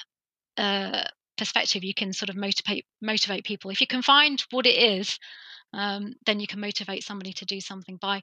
[0.58, 1.04] uh,
[1.38, 3.72] perspective you can sort of motivate motivate people.
[3.72, 5.20] If you can find what it is
[5.76, 8.22] um, then you can motivate somebody to do something by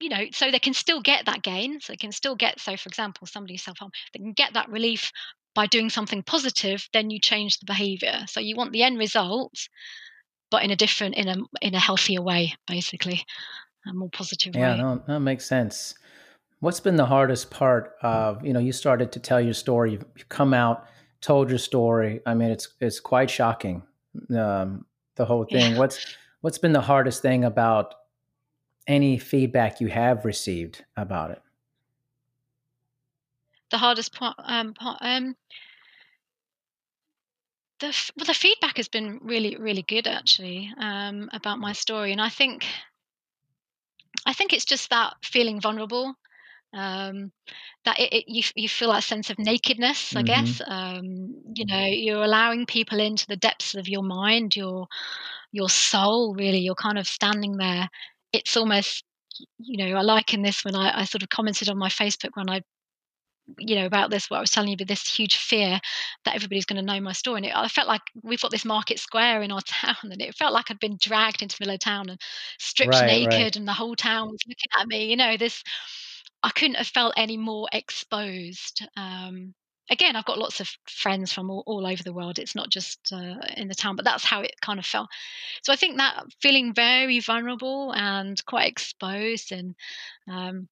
[0.00, 2.76] you know so they can still get that gain so they can still get so
[2.76, 5.10] for example somebody self-harm they can get that relief
[5.54, 8.20] by doing something positive then you change the behavior.
[8.28, 9.68] So you want the end result
[10.50, 13.24] but in a different in a in a healthier way basically
[13.88, 14.78] a more positive yeah, way.
[14.78, 15.94] no, that makes sense.
[16.60, 20.04] What's been the hardest part of you know you started to tell your story you've,
[20.16, 20.86] you've come out
[21.22, 23.82] told your story i mean it's it's quite shocking
[24.36, 24.84] um,
[25.16, 25.72] the whole thing.
[25.72, 25.78] Yeah.
[25.78, 26.14] what's
[26.46, 27.92] what's been the hardest thing about
[28.86, 31.42] any feedback you have received about it?
[33.72, 35.34] The hardest part, um, part um,
[37.80, 42.20] the well, the feedback has been really, really good actually um, about my story, and
[42.20, 42.64] I think,
[44.24, 46.14] I think it's just that feeling vulnerable,
[46.74, 47.32] um,
[47.84, 50.14] that it, it, you you feel that sense of nakedness.
[50.14, 50.26] I mm-hmm.
[50.26, 54.86] guess um, you know you're allowing people into the depths of your mind, your
[55.52, 56.34] your soul.
[56.34, 57.88] Really, you're kind of standing there
[58.32, 59.02] it's almost
[59.58, 62.50] you know, I liken this when I, I, sort of commented on my Facebook when
[62.50, 62.62] I,
[63.58, 65.78] you know, about this, what I was telling you, but this huge fear
[66.24, 67.38] that everybody's going to know my story.
[67.38, 70.34] And it, I felt like we've got this market square in our town, and it
[70.34, 72.20] felt like I'd been dragged into the middle of town and
[72.58, 73.56] stripped right, naked, right.
[73.56, 75.06] and the whole town was looking at me.
[75.06, 75.62] You know, this,
[76.42, 78.86] I couldn't have felt any more exposed.
[78.96, 79.54] Um,
[79.90, 82.38] again, I've got lots of friends from all, all over the world.
[82.38, 85.08] It's not just uh, in the town, but that's how it kind of felt.
[85.62, 89.74] So I think that feeling very vulnerable and quite exposed, and
[90.28, 90.68] um,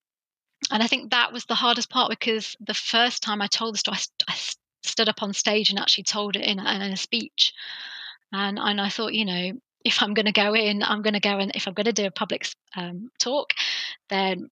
[0.71, 3.79] and I think that was the hardest part because the first time I told the
[3.79, 3.99] story,
[4.29, 4.37] I, I
[4.83, 7.53] stood up on stage and actually told it in a, in a speech,
[8.33, 9.53] and and I thought, you know,
[9.85, 11.53] if I'm going to go in, I'm going to go in.
[11.55, 13.51] If I'm going to do a public um, talk,
[14.09, 14.51] then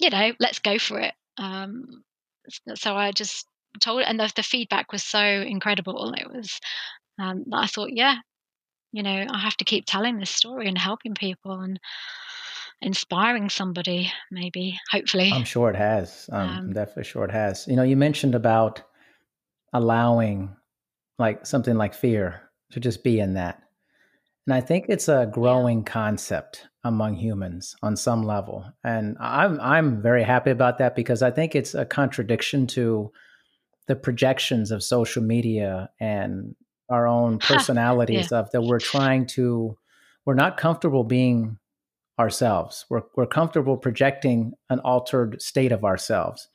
[0.00, 1.14] you know, let's go for it.
[1.38, 2.04] Um,
[2.74, 3.46] so I just
[3.80, 6.14] told and the, the feedback was so incredible.
[6.16, 6.60] It was
[7.18, 8.16] um, i thought yeah
[8.92, 11.78] you know i have to keep telling this story and helping people and
[12.82, 15.30] inspiring somebody maybe hopefully.
[15.32, 16.28] I'm sure it has.
[16.30, 17.66] Um, um, i'm definitely sure it has.
[17.66, 18.82] You know you mentioned about
[19.72, 20.54] allowing
[21.18, 22.42] like something like fear
[22.72, 23.62] to just be in that
[24.46, 25.84] and i think it's a growing yeah.
[25.92, 31.30] concept among humans on some level and i'm i'm very happy about that because i
[31.30, 33.10] think it's a contradiction to
[33.86, 36.54] the projections of social media and
[36.88, 38.38] our own personalities yeah.
[38.38, 39.76] of that we're trying to
[40.24, 41.58] we're not comfortable being
[42.18, 46.48] ourselves we're, we're comfortable projecting an altered state of ourselves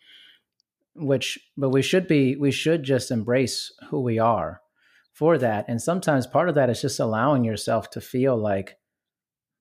[0.95, 4.61] which but we should be we should just embrace who we are
[5.19, 8.77] for that and sometimes part of that is just allowing yourself to feel like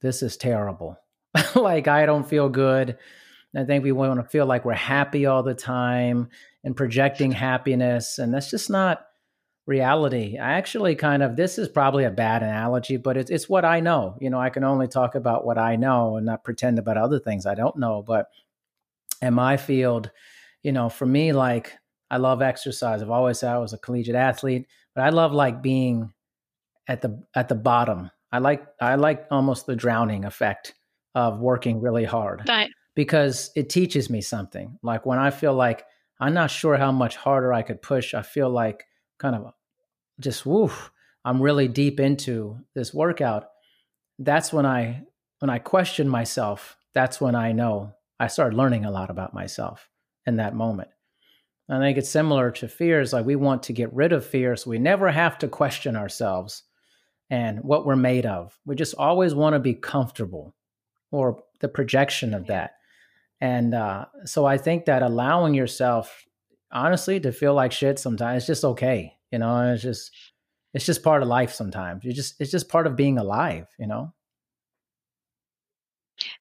[0.00, 0.96] this is terrible
[1.54, 2.96] like i don't feel good
[3.56, 6.28] I think we want to feel like we're happy all the time
[6.64, 8.18] and projecting happiness.
[8.18, 9.06] And that's just not
[9.66, 10.38] reality.
[10.38, 13.80] I actually kind of, this is probably a bad analogy, but it's, it's what I
[13.80, 14.16] know.
[14.20, 17.18] You know, I can only talk about what I know and not pretend about other
[17.18, 18.02] things I don't know.
[18.06, 18.28] But
[19.22, 20.11] in my field,
[20.62, 21.72] you know, for me, like,
[22.11, 23.02] I love exercise.
[23.02, 26.12] I've always said I was a collegiate athlete, but I love like being
[26.86, 28.11] at the at the bottom.
[28.30, 30.74] I like I like almost the drowning effect
[31.14, 32.43] of working really hard.
[32.49, 34.76] Right because it teaches me something.
[34.82, 35.84] Like when I feel like
[36.18, 38.82] I'm not sure how much harder I could push, I feel like
[39.20, 39.53] kind of
[40.18, 40.91] just woof,
[41.24, 43.45] I'm really deep into this workout.
[44.18, 45.05] That's when I
[45.39, 49.89] when I question myself, that's when I know I start learning a lot about myself
[50.26, 50.91] in that moment.
[51.70, 53.12] I think it's similar to fears.
[53.12, 56.62] Like we want to get rid of fear so we never have to question ourselves
[57.30, 58.58] and what we're made of.
[58.64, 60.54] We just always want to be comfortable
[61.10, 62.72] or the projection of that.
[63.40, 66.24] And uh, so I think that allowing yourself,
[66.72, 69.14] honestly, to feel like shit sometimes, it's just okay.
[69.30, 70.10] You know, it's just,
[70.72, 72.04] it's just part of life sometimes.
[72.04, 74.12] You just, it's just part of being alive, you know?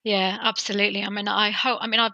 [0.03, 1.03] Yeah, absolutely.
[1.03, 2.13] I mean, I hope, I mean, I'm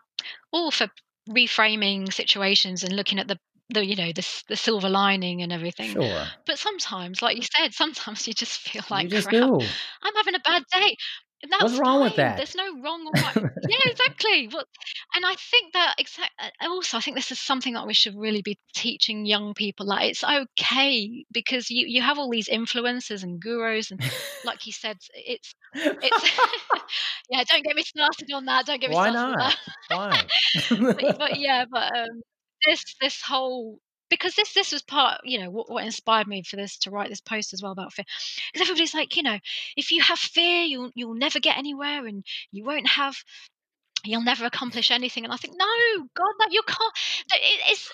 [0.52, 0.88] all for
[1.30, 3.38] reframing situations and looking at the
[3.70, 5.92] the you know the the silver lining and everything.
[5.92, 6.28] Sure.
[6.46, 9.30] But sometimes, like you said, sometimes you just feel like you just.
[9.32, 10.96] I'm having a bad day
[11.50, 12.04] that's What's wrong fine.
[12.04, 12.38] with that?
[12.38, 13.36] There's no wrong or right.
[13.70, 14.48] yeah, exactly.
[14.48, 14.66] But
[15.16, 16.32] and I think that exact.
[16.62, 19.86] Also, I think this is something that we should really be teaching young people.
[19.86, 24.02] Like it's okay because you you have all these influencers and gurus, and
[24.46, 26.24] like you said, it's it's.
[27.30, 28.66] yeah, don't get me started on that.
[28.66, 29.58] Don't get me Why started not?
[29.92, 30.28] on that.
[30.70, 30.94] Why?
[31.02, 32.22] but, but yeah, but um,
[32.66, 33.80] this this whole
[34.14, 37.10] because this this was part you know what, what inspired me for this to write
[37.10, 38.06] this post as well about fear
[38.54, 39.38] because everybody's like you know
[39.76, 43.16] if you have fear you'll you'll never get anywhere and you won't have
[44.06, 45.24] you'll never accomplish anything.
[45.24, 46.94] And i think no god that you can't.
[47.34, 47.92] It, it's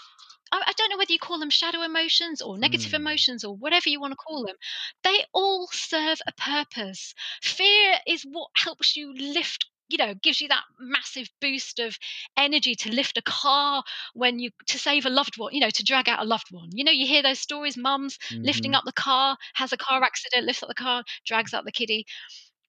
[0.52, 2.96] I, don't know whether you call them shadow emotions or negative Mm.
[2.96, 4.56] emotions or whatever you want to call them
[5.04, 7.14] they all serve a purpose.
[7.44, 11.98] Fear is what helps you lift you know gives you that massive boost of
[12.38, 13.84] energy to lift a car
[14.14, 16.70] when you to save a loved one you know to drag out a loved one
[16.74, 18.76] you know you hear those stories mums lifting Mhm.
[18.76, 22.06] up the car has a car accident lifts up the car drags out the kiddie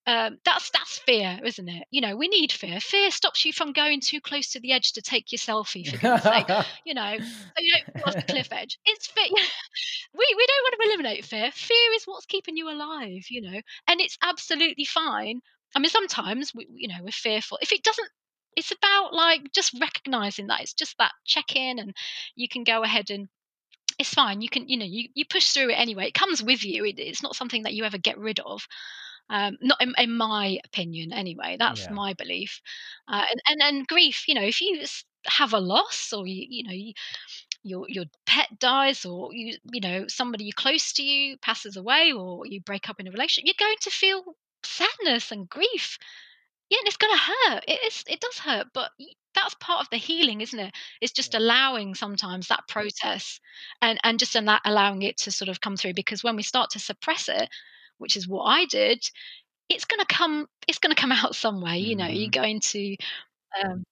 [0.07, 1.87] um, that's that's fear, isn't it?
[1.91, 2.81] You know, we need fear.
[2.81, 6.21] Fear stops you from going too close to the edge to take your selfie, for
[6.21, 6.49] sake.
[6.85, 8.79] You know, so you don't off the cliff edge.
[8.87, 9.25] It's fear.
[10.15, 11.51] we we don't want to eliminate fear.
[11.53, 13.25] Fear is what's keeping you alive.
[13.31, 15.41] You know, and it's absolutely fine.
[15.75, 17.59] I mean, sometimes we, you know, we're fearful.
[17.63, 18.09] If it doesn't,
[18.57, 21.95] it's about like just recognizing that it's just that check in, and
[22.37, 23.29] you can go ahead and
[23.99, 24.41] it's fine.
[24.41, 26.07] You can, you know, you, you push through it anyway.
[26.07, 26.85] It comes with you.
[26.85, 28.67] It, it's not something that you ever get rid of.
[29.29, 31.57] Um, not in, in my opinion, anyway.
[31.59, 31.91] That's Yeah.
[31.91, 32.61] my belief.
[33.09, 34.85] Uh, and, and and grief, you know, if you
[35.27, 36.93] have a loss or you, you know, you,
[37.63, 42.47] your your pet dies or you you know somebody close to you passes away or
[42.47, 44.23] you break up in a relationship, you're going to feel
[44.65, 45.99] sadness and grief.
[46.69, 47.65] Yeah, and it's going to hurt.
[47.67, 48.05] It is.
[48.07, 48.93] It does hurt, but
[49.35, 50.73] that's part of the healing, isn't it?
[51.01, 53.41] It's just allowing sometimes that process
[53.83, 55.95] and and just allow, allowing it to sort of come through.
[55.95, 57.49] Because when we start to suppress it,
[57.99, 59.05] which is what I did,
[59.69, 60.47] it's going to come.
[60.69, 61.79] It's going to come out some way.
[61.79, 62.97] You know, you're going to.
[63.63, 63.85] Um,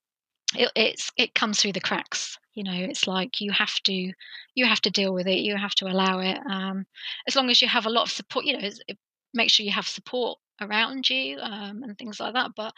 [0.55, 2.39] it, it's it comes through the cracks.
[2.55, 4.13] You know, it's like you have to
[4.55, 5.39] you have to deal with it.
[5.39, 6.39] You have to allow it.
[6.49, 6.87] Um,
[7.27, 8.99] as long as you have a lot of support, you know, it,
[9.35, 12.53] make sure you have support around you um, and things like that.
[12.57, 12.73] But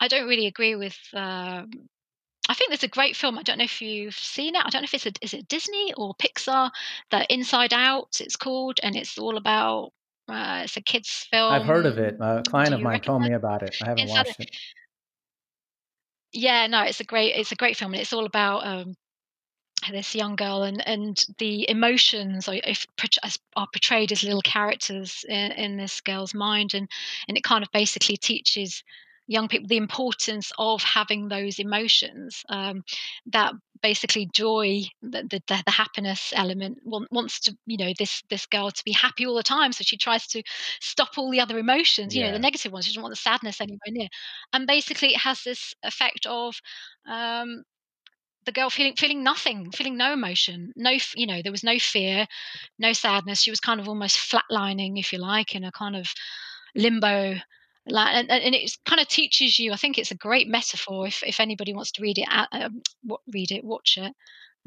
[0.00, 0.98] I don't really agree with.
[1.14, 1.70] Um,
[2.48, 3.38] I think there's a great film.
[3.38, 4.62] I don't know if you've seen it.
[4.64, 6.70] I don't know if it's a, is it Disney or Pixar.
[7.10, 9.92] The Inside Out, it's called, and it's all about.
[10.28, 11.52] Uh, it's a kids film.
[11.52, 12.16] I've heard of it.
[12.20, 13.76] A client of you mine told me about it.
[13.82, 14.50] I haven't Inside watched it.
[16.32, 18.94] yeah no it's a great it's a great film and it's all about um
[19.90, 22.86] this young girl and and the emotions are, if,
[23.56, 26.88] are portrayed as little characters in, in this girl's mind and
[27.28, 28.82] and it kind of basically teaches
[29.28, 32.84] young people the importance of having those emotions um,
[33.26, 33.52] that
[33.82, 38.70] basically joy the, the, the happiness element want, wants to you know this this girl
[38.70, 40.42] to be happy all the time so she tries to
[40.80, 43.60] stop all the other emotions you know the negative ones she doesn't want the sadness
[43.60, 44.08] anywhere near
[44.52, 46.56] and basically it has this effect of
[47.06, 47.62] um,
[48.46, 52.26] the girl feeling feeling nothing feeling no emotion no you know there was no fear
[52.78, 53.42] no sadness.
[53.42, 56.12] She was kind of almost flatlining if you like in a kind of
[56.74, 57.36] limbo
[57.88, 61.38] and, and it kind of teaches you i think it's a great metaphor if, if
[61.40, 62.82] anybody wants to read it um,
[63.32, 64.12] read it watch it.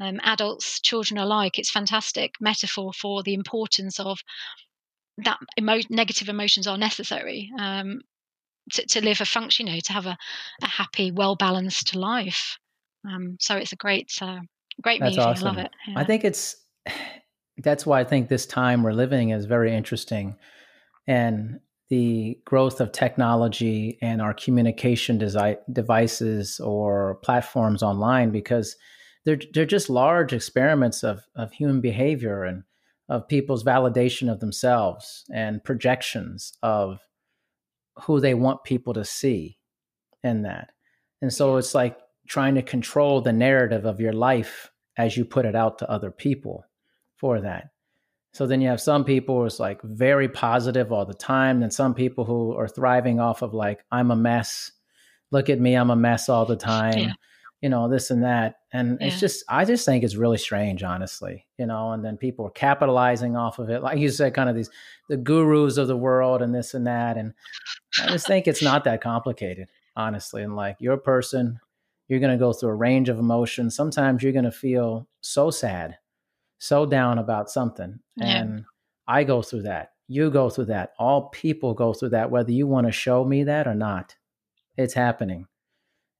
[0.00, 4.20] Um, adults children alike it's fantastic metaphor for the importance of
[5.18, 8.00] that emo- negative emotions are necessary um,
[8.72, 10.16] to, to live a function you know to have a,
[10.62, 12.58] a happy well balanced life
[13.08, 14.40] um, so it's a great uh,
[14.82, 15.46] great That's movie awesome.
[15.46, 16.56] i love it I think it's
[17.62, 20.36] that's why I think this time we're living is very interesting,
[21.06, 28.76] and the growth of technology and our communication desi- devices or platforms online because
[29.24, 32.62] they're they're just large experiments of of human behavior and
[33.08, 37.00] of people's validation of themselves and projections of
[38.04, 39.58] who they want people to see
[40.22, 40.70] in that.
[41.20, 41.98] And so it's like
[42.30, 46.12] trying to control the narrative of your life as you put it out to other
[46.12, 46.64] people
[47.16, 47.70] for that.
[48.32, 51.72] So then you have some people who is like very positive all the time, and
[51.72, 54.70] some people who are thriving off of like, I'm a mess.
[55.32, 56.98] Look at me, I'm a mess all the time.
[56.98, 57.12] Yeah.
[57.60, 58.60] You know, this and that.
[58.72, 61.46] And it's just I just think it's really strange, honestly.
[61.58, 63.82] You know, and then people are capitalizing off of it.
[63.82, 64.70] Like you said, kind of these
[65.08, 67.16] the gurus of the world and this and that.
[67.16, 67.34] And
[68.00, 70.44] I just think it's not that complicated, honestly.
[70.44, 71.58] And like you're a person,
[72.10, 73.76] you're going to go through a range of emotions.
[73.76, 75.96] Sometimes you're going to feel so sad,
[76.58, 78.00] so down about something.
[78.16, 78.38] Yeah.
[78.38, 78.64] And
[79.06, 79.92] I go through that.
[80.08, 80.92] You go through that.
[80.98, 84.16] All people go through that, whether you want to show me that or not.
[84.76, 85.46] It's happening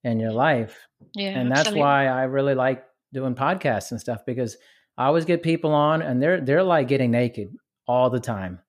[0.05, 0.87] in your life.
[1.15, 1.81] yeah and that's absolutely.
[1.81, 4.57] why I really like doing podcasts and stuff because
[4.97, 7.53] I always get people on and they're they're like getting naked
[7.89, 8.61] all the time,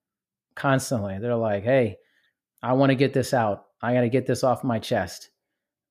[0.56, 1.18] constantly.
[1.20, 1.98] They're like, "Hey,
[2.62, 3.66] I want to get this out.
[3.80, 5.30] I got to get this off my chest.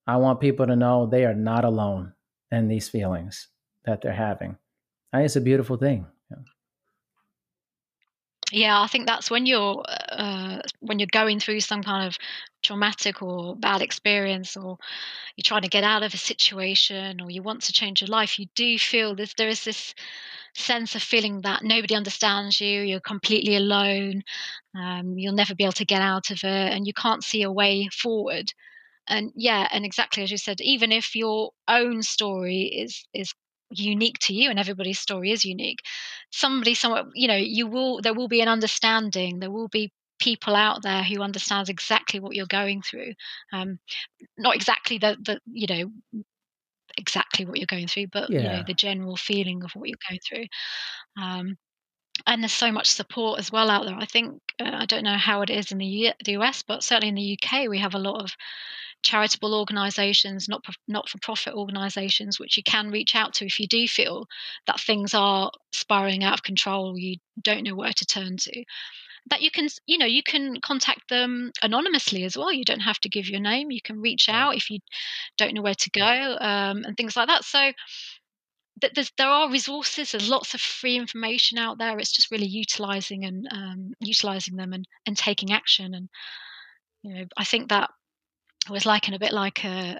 [0.07, 2.13] I want people to know they are not alone
[2.51, 3.47] in these feelings
[3.85, 4.57] that they're having.
[5.11, 6.07] Think it's a beautiful thing.
[8.53, 12.17] Yeah, I think that's when you're uh, when you're going through some kind of
[12.63, 14.77] traumatic or bad experience, or
[15.37, 18.37] you're trying to get out of a situation, or you want to change your life.
[18.37, 19.33] You do feel this.
[19.35, 19.95] There is this
[20.53, 22.81] sense of feeling that nobody understands you.
[22.81, 24.21] You're completely alone.
[24.77, 27.51] Um, you'll never be able to get out of it, and you can't see a
[27.51, 28.51] way forward.
[29.07, 33.33] And yeah, and exactly as you said, even if your own story is is
[33.73, 35.79] unique to you and everybody's story is unique
[36.29, 40.55] somebody somewhere you know you will there will be an understanding there will be people
[40.55, 43.13] out there who understands exactly what you're going through
[43.53, 43.79] um,
[44.37, 46.21] not exactly the the you know
[46.97, 48.39] exactly what you're going through but yeah.
[48.39, 50.45] you know the general feeling of what you're going through
[51.21, 51.57] um,
[52.27, 55.17] and there's so much support as well out there i think uh, i don't know
[55.17, 57.95] how it is in the, U- the us but certainly in the uk we have
[57.95, 58.35] a lot of
[59.03, 63.67] charitable organisations, not not for profit organisations, which you can reach out to if you
[63.67, 64.27] do feel
[64.67, 68.63] that things are spiraling out of control, you don't know where to turn to.
[69.29, 72.51] That you can, you know, you can contact them anonymously as well.
[72.51, 73.69] You don't have to give your name.
[73.69, 74.79] You can reach out if you
[75.37, 77.43] don't know where to go um, and things like that.
[77.43, 77.71] So
[79.17, 80.11] there are resources.
[80.11, 81.99] There's lots of free information out there.
[81.99, 85.93] It's just really utilizing and um, utilizing them and, and taking action.
[85.93, 86.09] And
[87.03, 87.91] you know, I think that
[88.71, 89.99] it was like in a bit like a uh,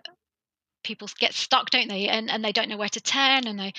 [0.84, 3.72] people get stuck don't they and and they don't know where to turn and they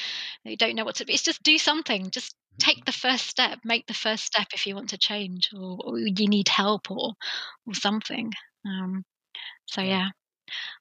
[0.45, 2.84] they don't know what to it's just do something just take mm-hmm.
[2.86, 6.28] the first step make the first step if you want to change or, or you
[6.28, 7.14] need help or
[7.66, 8.30] or something
[8.66, 9.05] um,
[9.66, 10.11] so yeah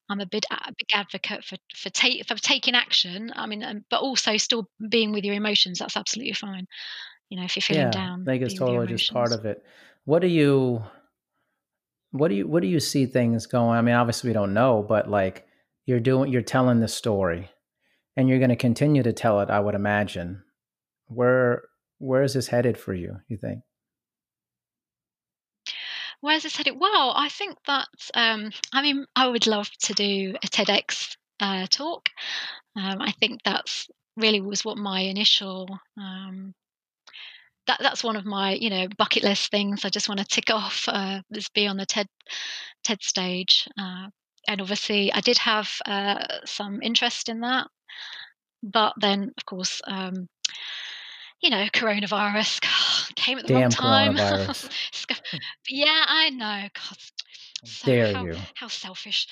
[0.09, 3.31] I'm a bit a big advocate for for, take, for taking action.
[3.33, 5.79] I mean, um, but also still being with your emotions.
[5.79, 6.67] That's absolutely fine.
[7.29, 9.63] You know, if you're feeling yeah, down, I think it's totally just part of it.
[10.03, 10.83] What do you
[12.11, 13.77] what do you what do you see things going?
[13.77, 15.45] I mean, obviously we don't know, but like
[15.85, 17.49] you're doing you're telling the story
[18.15, 20.43] and you're going to continue to tell it, I would imagine.
[21.07, 21.63] Where
[21.99, 23.59] where is this headed for you, you think?
[26.21, 26.79] Where's this headed?
[26.79, 31.65] Well, I think that um, I mean, I would love to do a TEDx uh,
[31.69, 32.09] talk.
[32.75, 36.53] Um, I think that's really was what my initial um,
[37.71, 39.85] that that's one of my you know bucket list things.
[39.85, 42.07] I just want to tick off uh, is be on the TED
[42.83, 44.07] TED stage, uh,
[44.47, 47.67] and obviously I did have uh, some interest in that,
[48.63, 49.81] but then of course.
[49.85, 50.27] Um,
[51.41, 52.61] you know, coronavirus
[53.15, 54.15] came at the Damn wrong time.
[55.67, 56.67] yeah, I know.
[56.75, 56.97] God,
[57.65, 58.35] so Dare how, you?
[58.53, 59.27] How selfish.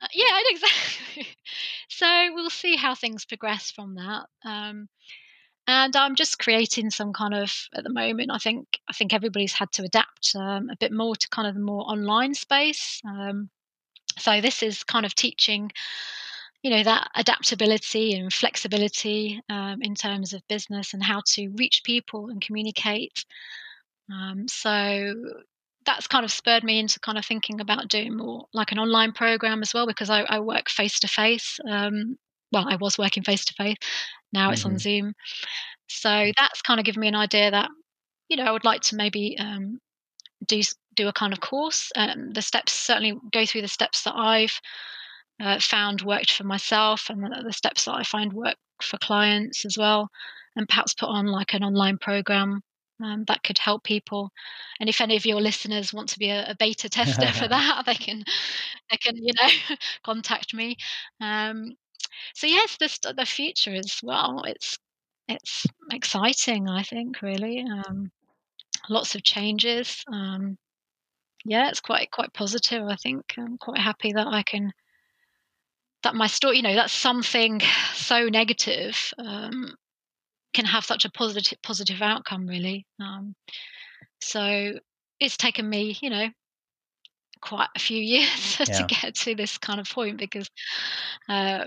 [0.00, 1.26] Uh, yeah, exactly.
[1.88, 4.26] so we'll see how things progress from that.
[4.44, 4.88] Um,
[5.68, 8.30] and I'm just creating some kind of at the moment.
[8.32, 11.54] I think I think everybody's had to adapt um, a bit more to kind of
[11.54, 13.02] the more online space.
[13.06, 13.50] Um,
[14.18, 15.70] so this is kind of teaching,
[16.62, 21.82] you know, that adaptability and flexibility um, in terms of business and how to reach
[21.84, 23.26] people and communicate.
[24.10, 25.14] Um, so
[25.84, 29.12] that's kind of spurred me into kind of thinking about doing more like an online
[29.12, 31.60] program as well because I, I work face to face
[32.52, 33.76] well, I was working face to face.
[34.32, 34.72] Now it's mm-hmm.
[34.72, 35.14] on Zoom.
[35.88, 37.70] So that's kind of given me an idea that,
[38.28, 39.80] you know, I would like to maybe um,
[40.46, 40.62] do
[40.96, 41.92] do a kind of course.
[41.96, 44.60] Um, the steps certainly go through the steps that I've
[45.40, 49.64] uh, found worked for myself, and the, the steps that I find work for clients
[49.64, 50.10] as well,
[50.56, 52.62] and perhaps put on like an online program
[53.02, 54.30] um, that could help people.
[54.80, 57.82] And if any of your listeners want to be a, a beta tester for that,
[57.86, 58.24] they can
[58.90, 60.76] they can you know contact me.
[61.20, 61.74] Um,
[62.34, 64.42] so yes, this the future as well.
[64.46, 64.78] It's
[65.28, 66.68] it's exciting.
[66.68, 68.10] I think really um,
[68.88, 70.02] lots of changes.
[70.12, 70.56] Um,
[71.44, 72.82] yeah, it's quite quite positive.
[72.84, 74.72] I think I'm quite happy that I can
[76.02, 76.56] that my story.
[76.56, 77.60] You know, that's something
[77.94, 79.74] so negative um,
[80.54, 82.46] can have such a positive positive outcome.
[82.46, 82.86] Really.
[83.00, 83.34] Um,
[84.20, 84.72] so
[85.20, 86.28] it's taken me, you know,
[87.40, 88.64] quite a few years yeah.
[88.64, 90.48] to get to this kind of point because
[91.28, 91.66] uh,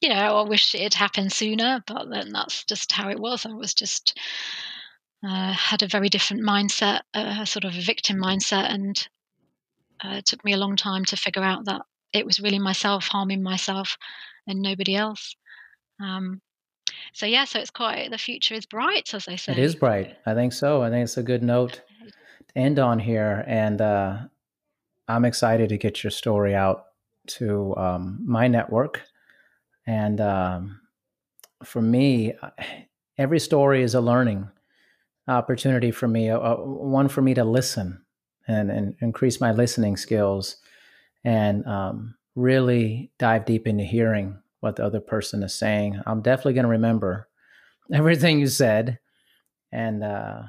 [0.00, 3.44] you know, I wish it had happened sooner, but then that's just how it was.
[3.44, 4.18] I was just
[5.22, 9.08] uh, had a very different mindset, uh, sort of a victim mindset, and
[10.02, 11.82] uh, it took me a long time to figure out that
[12.12, 13.98] it was really myself harming myself
[14.46, 15.36] and nobody else.
[16.00, 16.40] Um,
[17.12, 19.52] so yeah, so it's quite the future is bright, as they say.
[19.52, 20.16] It is bright.
[20.24, 20.82] I think so.
[20.82, 24.18] I think it's a good note to end on here, and uh,
[25.08, 26.86] I'm excited to get your story out
[27.26, 29.02] to um, my network
[29.86, 30.80] and um,
[31.64, 32.34] for me,
[33.18, 34.48] every story is a learning
[35.28, 38.02] opportunity for me, a, a, one for me to listen
[38.48, 40.56] and, and increase my listening skills
[41.24, 46.00] and um, really dive deep into hearing what the other person is saying.
[46.06, 47.28] I'm definitely going to remember
[47.92, 48.98] everything you said.
[49.72, 50.42] And uh,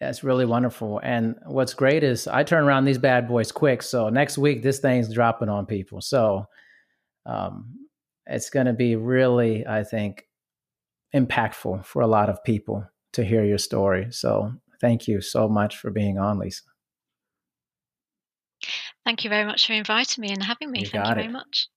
[0.00, 1.00] that's really wonderful.
[1.02, 3.82] And what's great is I turn around these bad boys quick.
[3.82, 6.00] So next week, this thing's dropping on people.
[6.00, 6.46] So
[7.24, 7.85] um,
[8.26, 10.26] it's going to be really, I think,
[11.14, 14.08] impactful for a lot of people to hear your story.
[14.10, 16.62] So thank you so much for being on, Lisa.
[19.04, 20.80] Thank you very much for inviting me and having me.
[20.80, 21.68] You Thank you very much.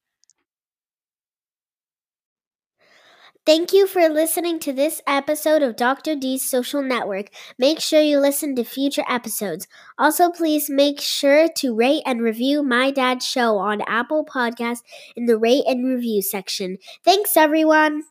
[3.50, 6.16] Thank you for listening to this episode of Dr.
[6.16, 7.32] D's Social Network.
[7.58, 9.68] Make sure you listen to future episodes.
[9.98, 14.84] Also, please make sure to rate and review My Dad's Show on Apple Podcasts
[15.16, 16.78] in the rate and review section.
[17.04, 18.04] Thanks, everyone.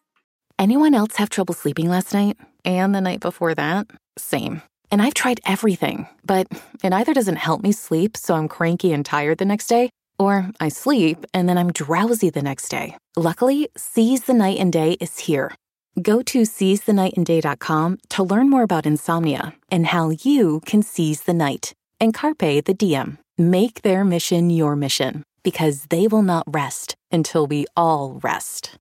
[0.59, 2.37] Anyone else have trouble sleeping last night?
[2.65, 3.87] And the night before that?
[4.17, 4.63] Same.
[4.91, 6.49] And I've tried everything, but
[6.83, 10.51] it either doesn't help me sleep, so I'm cranky and tired the next day, or
[10.61, 12.97] I sleep and then I'm drowsy the next day.
[13.17, 15.55] Luckily, Seize the Night and Day is here.
[16.01, 21.73] Go to seizethenightandday.com to learn more about insomnia and how you can seize the night.
[22.01, 23.19] And Carpe the DM.
[23.37, 28.79] Make their mission your mission because they will not rest until we all rest.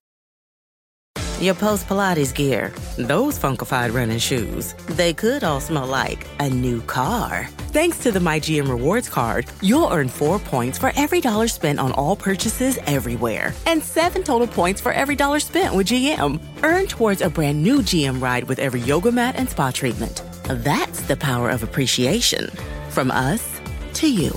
[1.40, 6.80] Your post Pilates gear, those funkified running shoes, they could all smell like a new
[6.82, 7.46] car.
[7.70, 11.92] Thanks to the MyGM Rewards card, you'll earn four points for every dollar spent on
[11.92, 16.40] all purchases everywhere, and seven total points for every dollar spent with GM.
[16.64, 20.24] Earn towards a brand new GM ride with every yoga mat and spa treatment.
[20.42, 22.50] That's the power of appreciation.
[22.90, 23.60] From us
[24.00, 24.30] to you.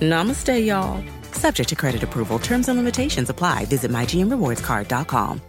[0.00, 1.04] Namaste, y'all.
[1.32, 3.66] Subject to credit approval, terms and limitations apply.
[3.66, 5.42] Visit mygmrewardscard.com.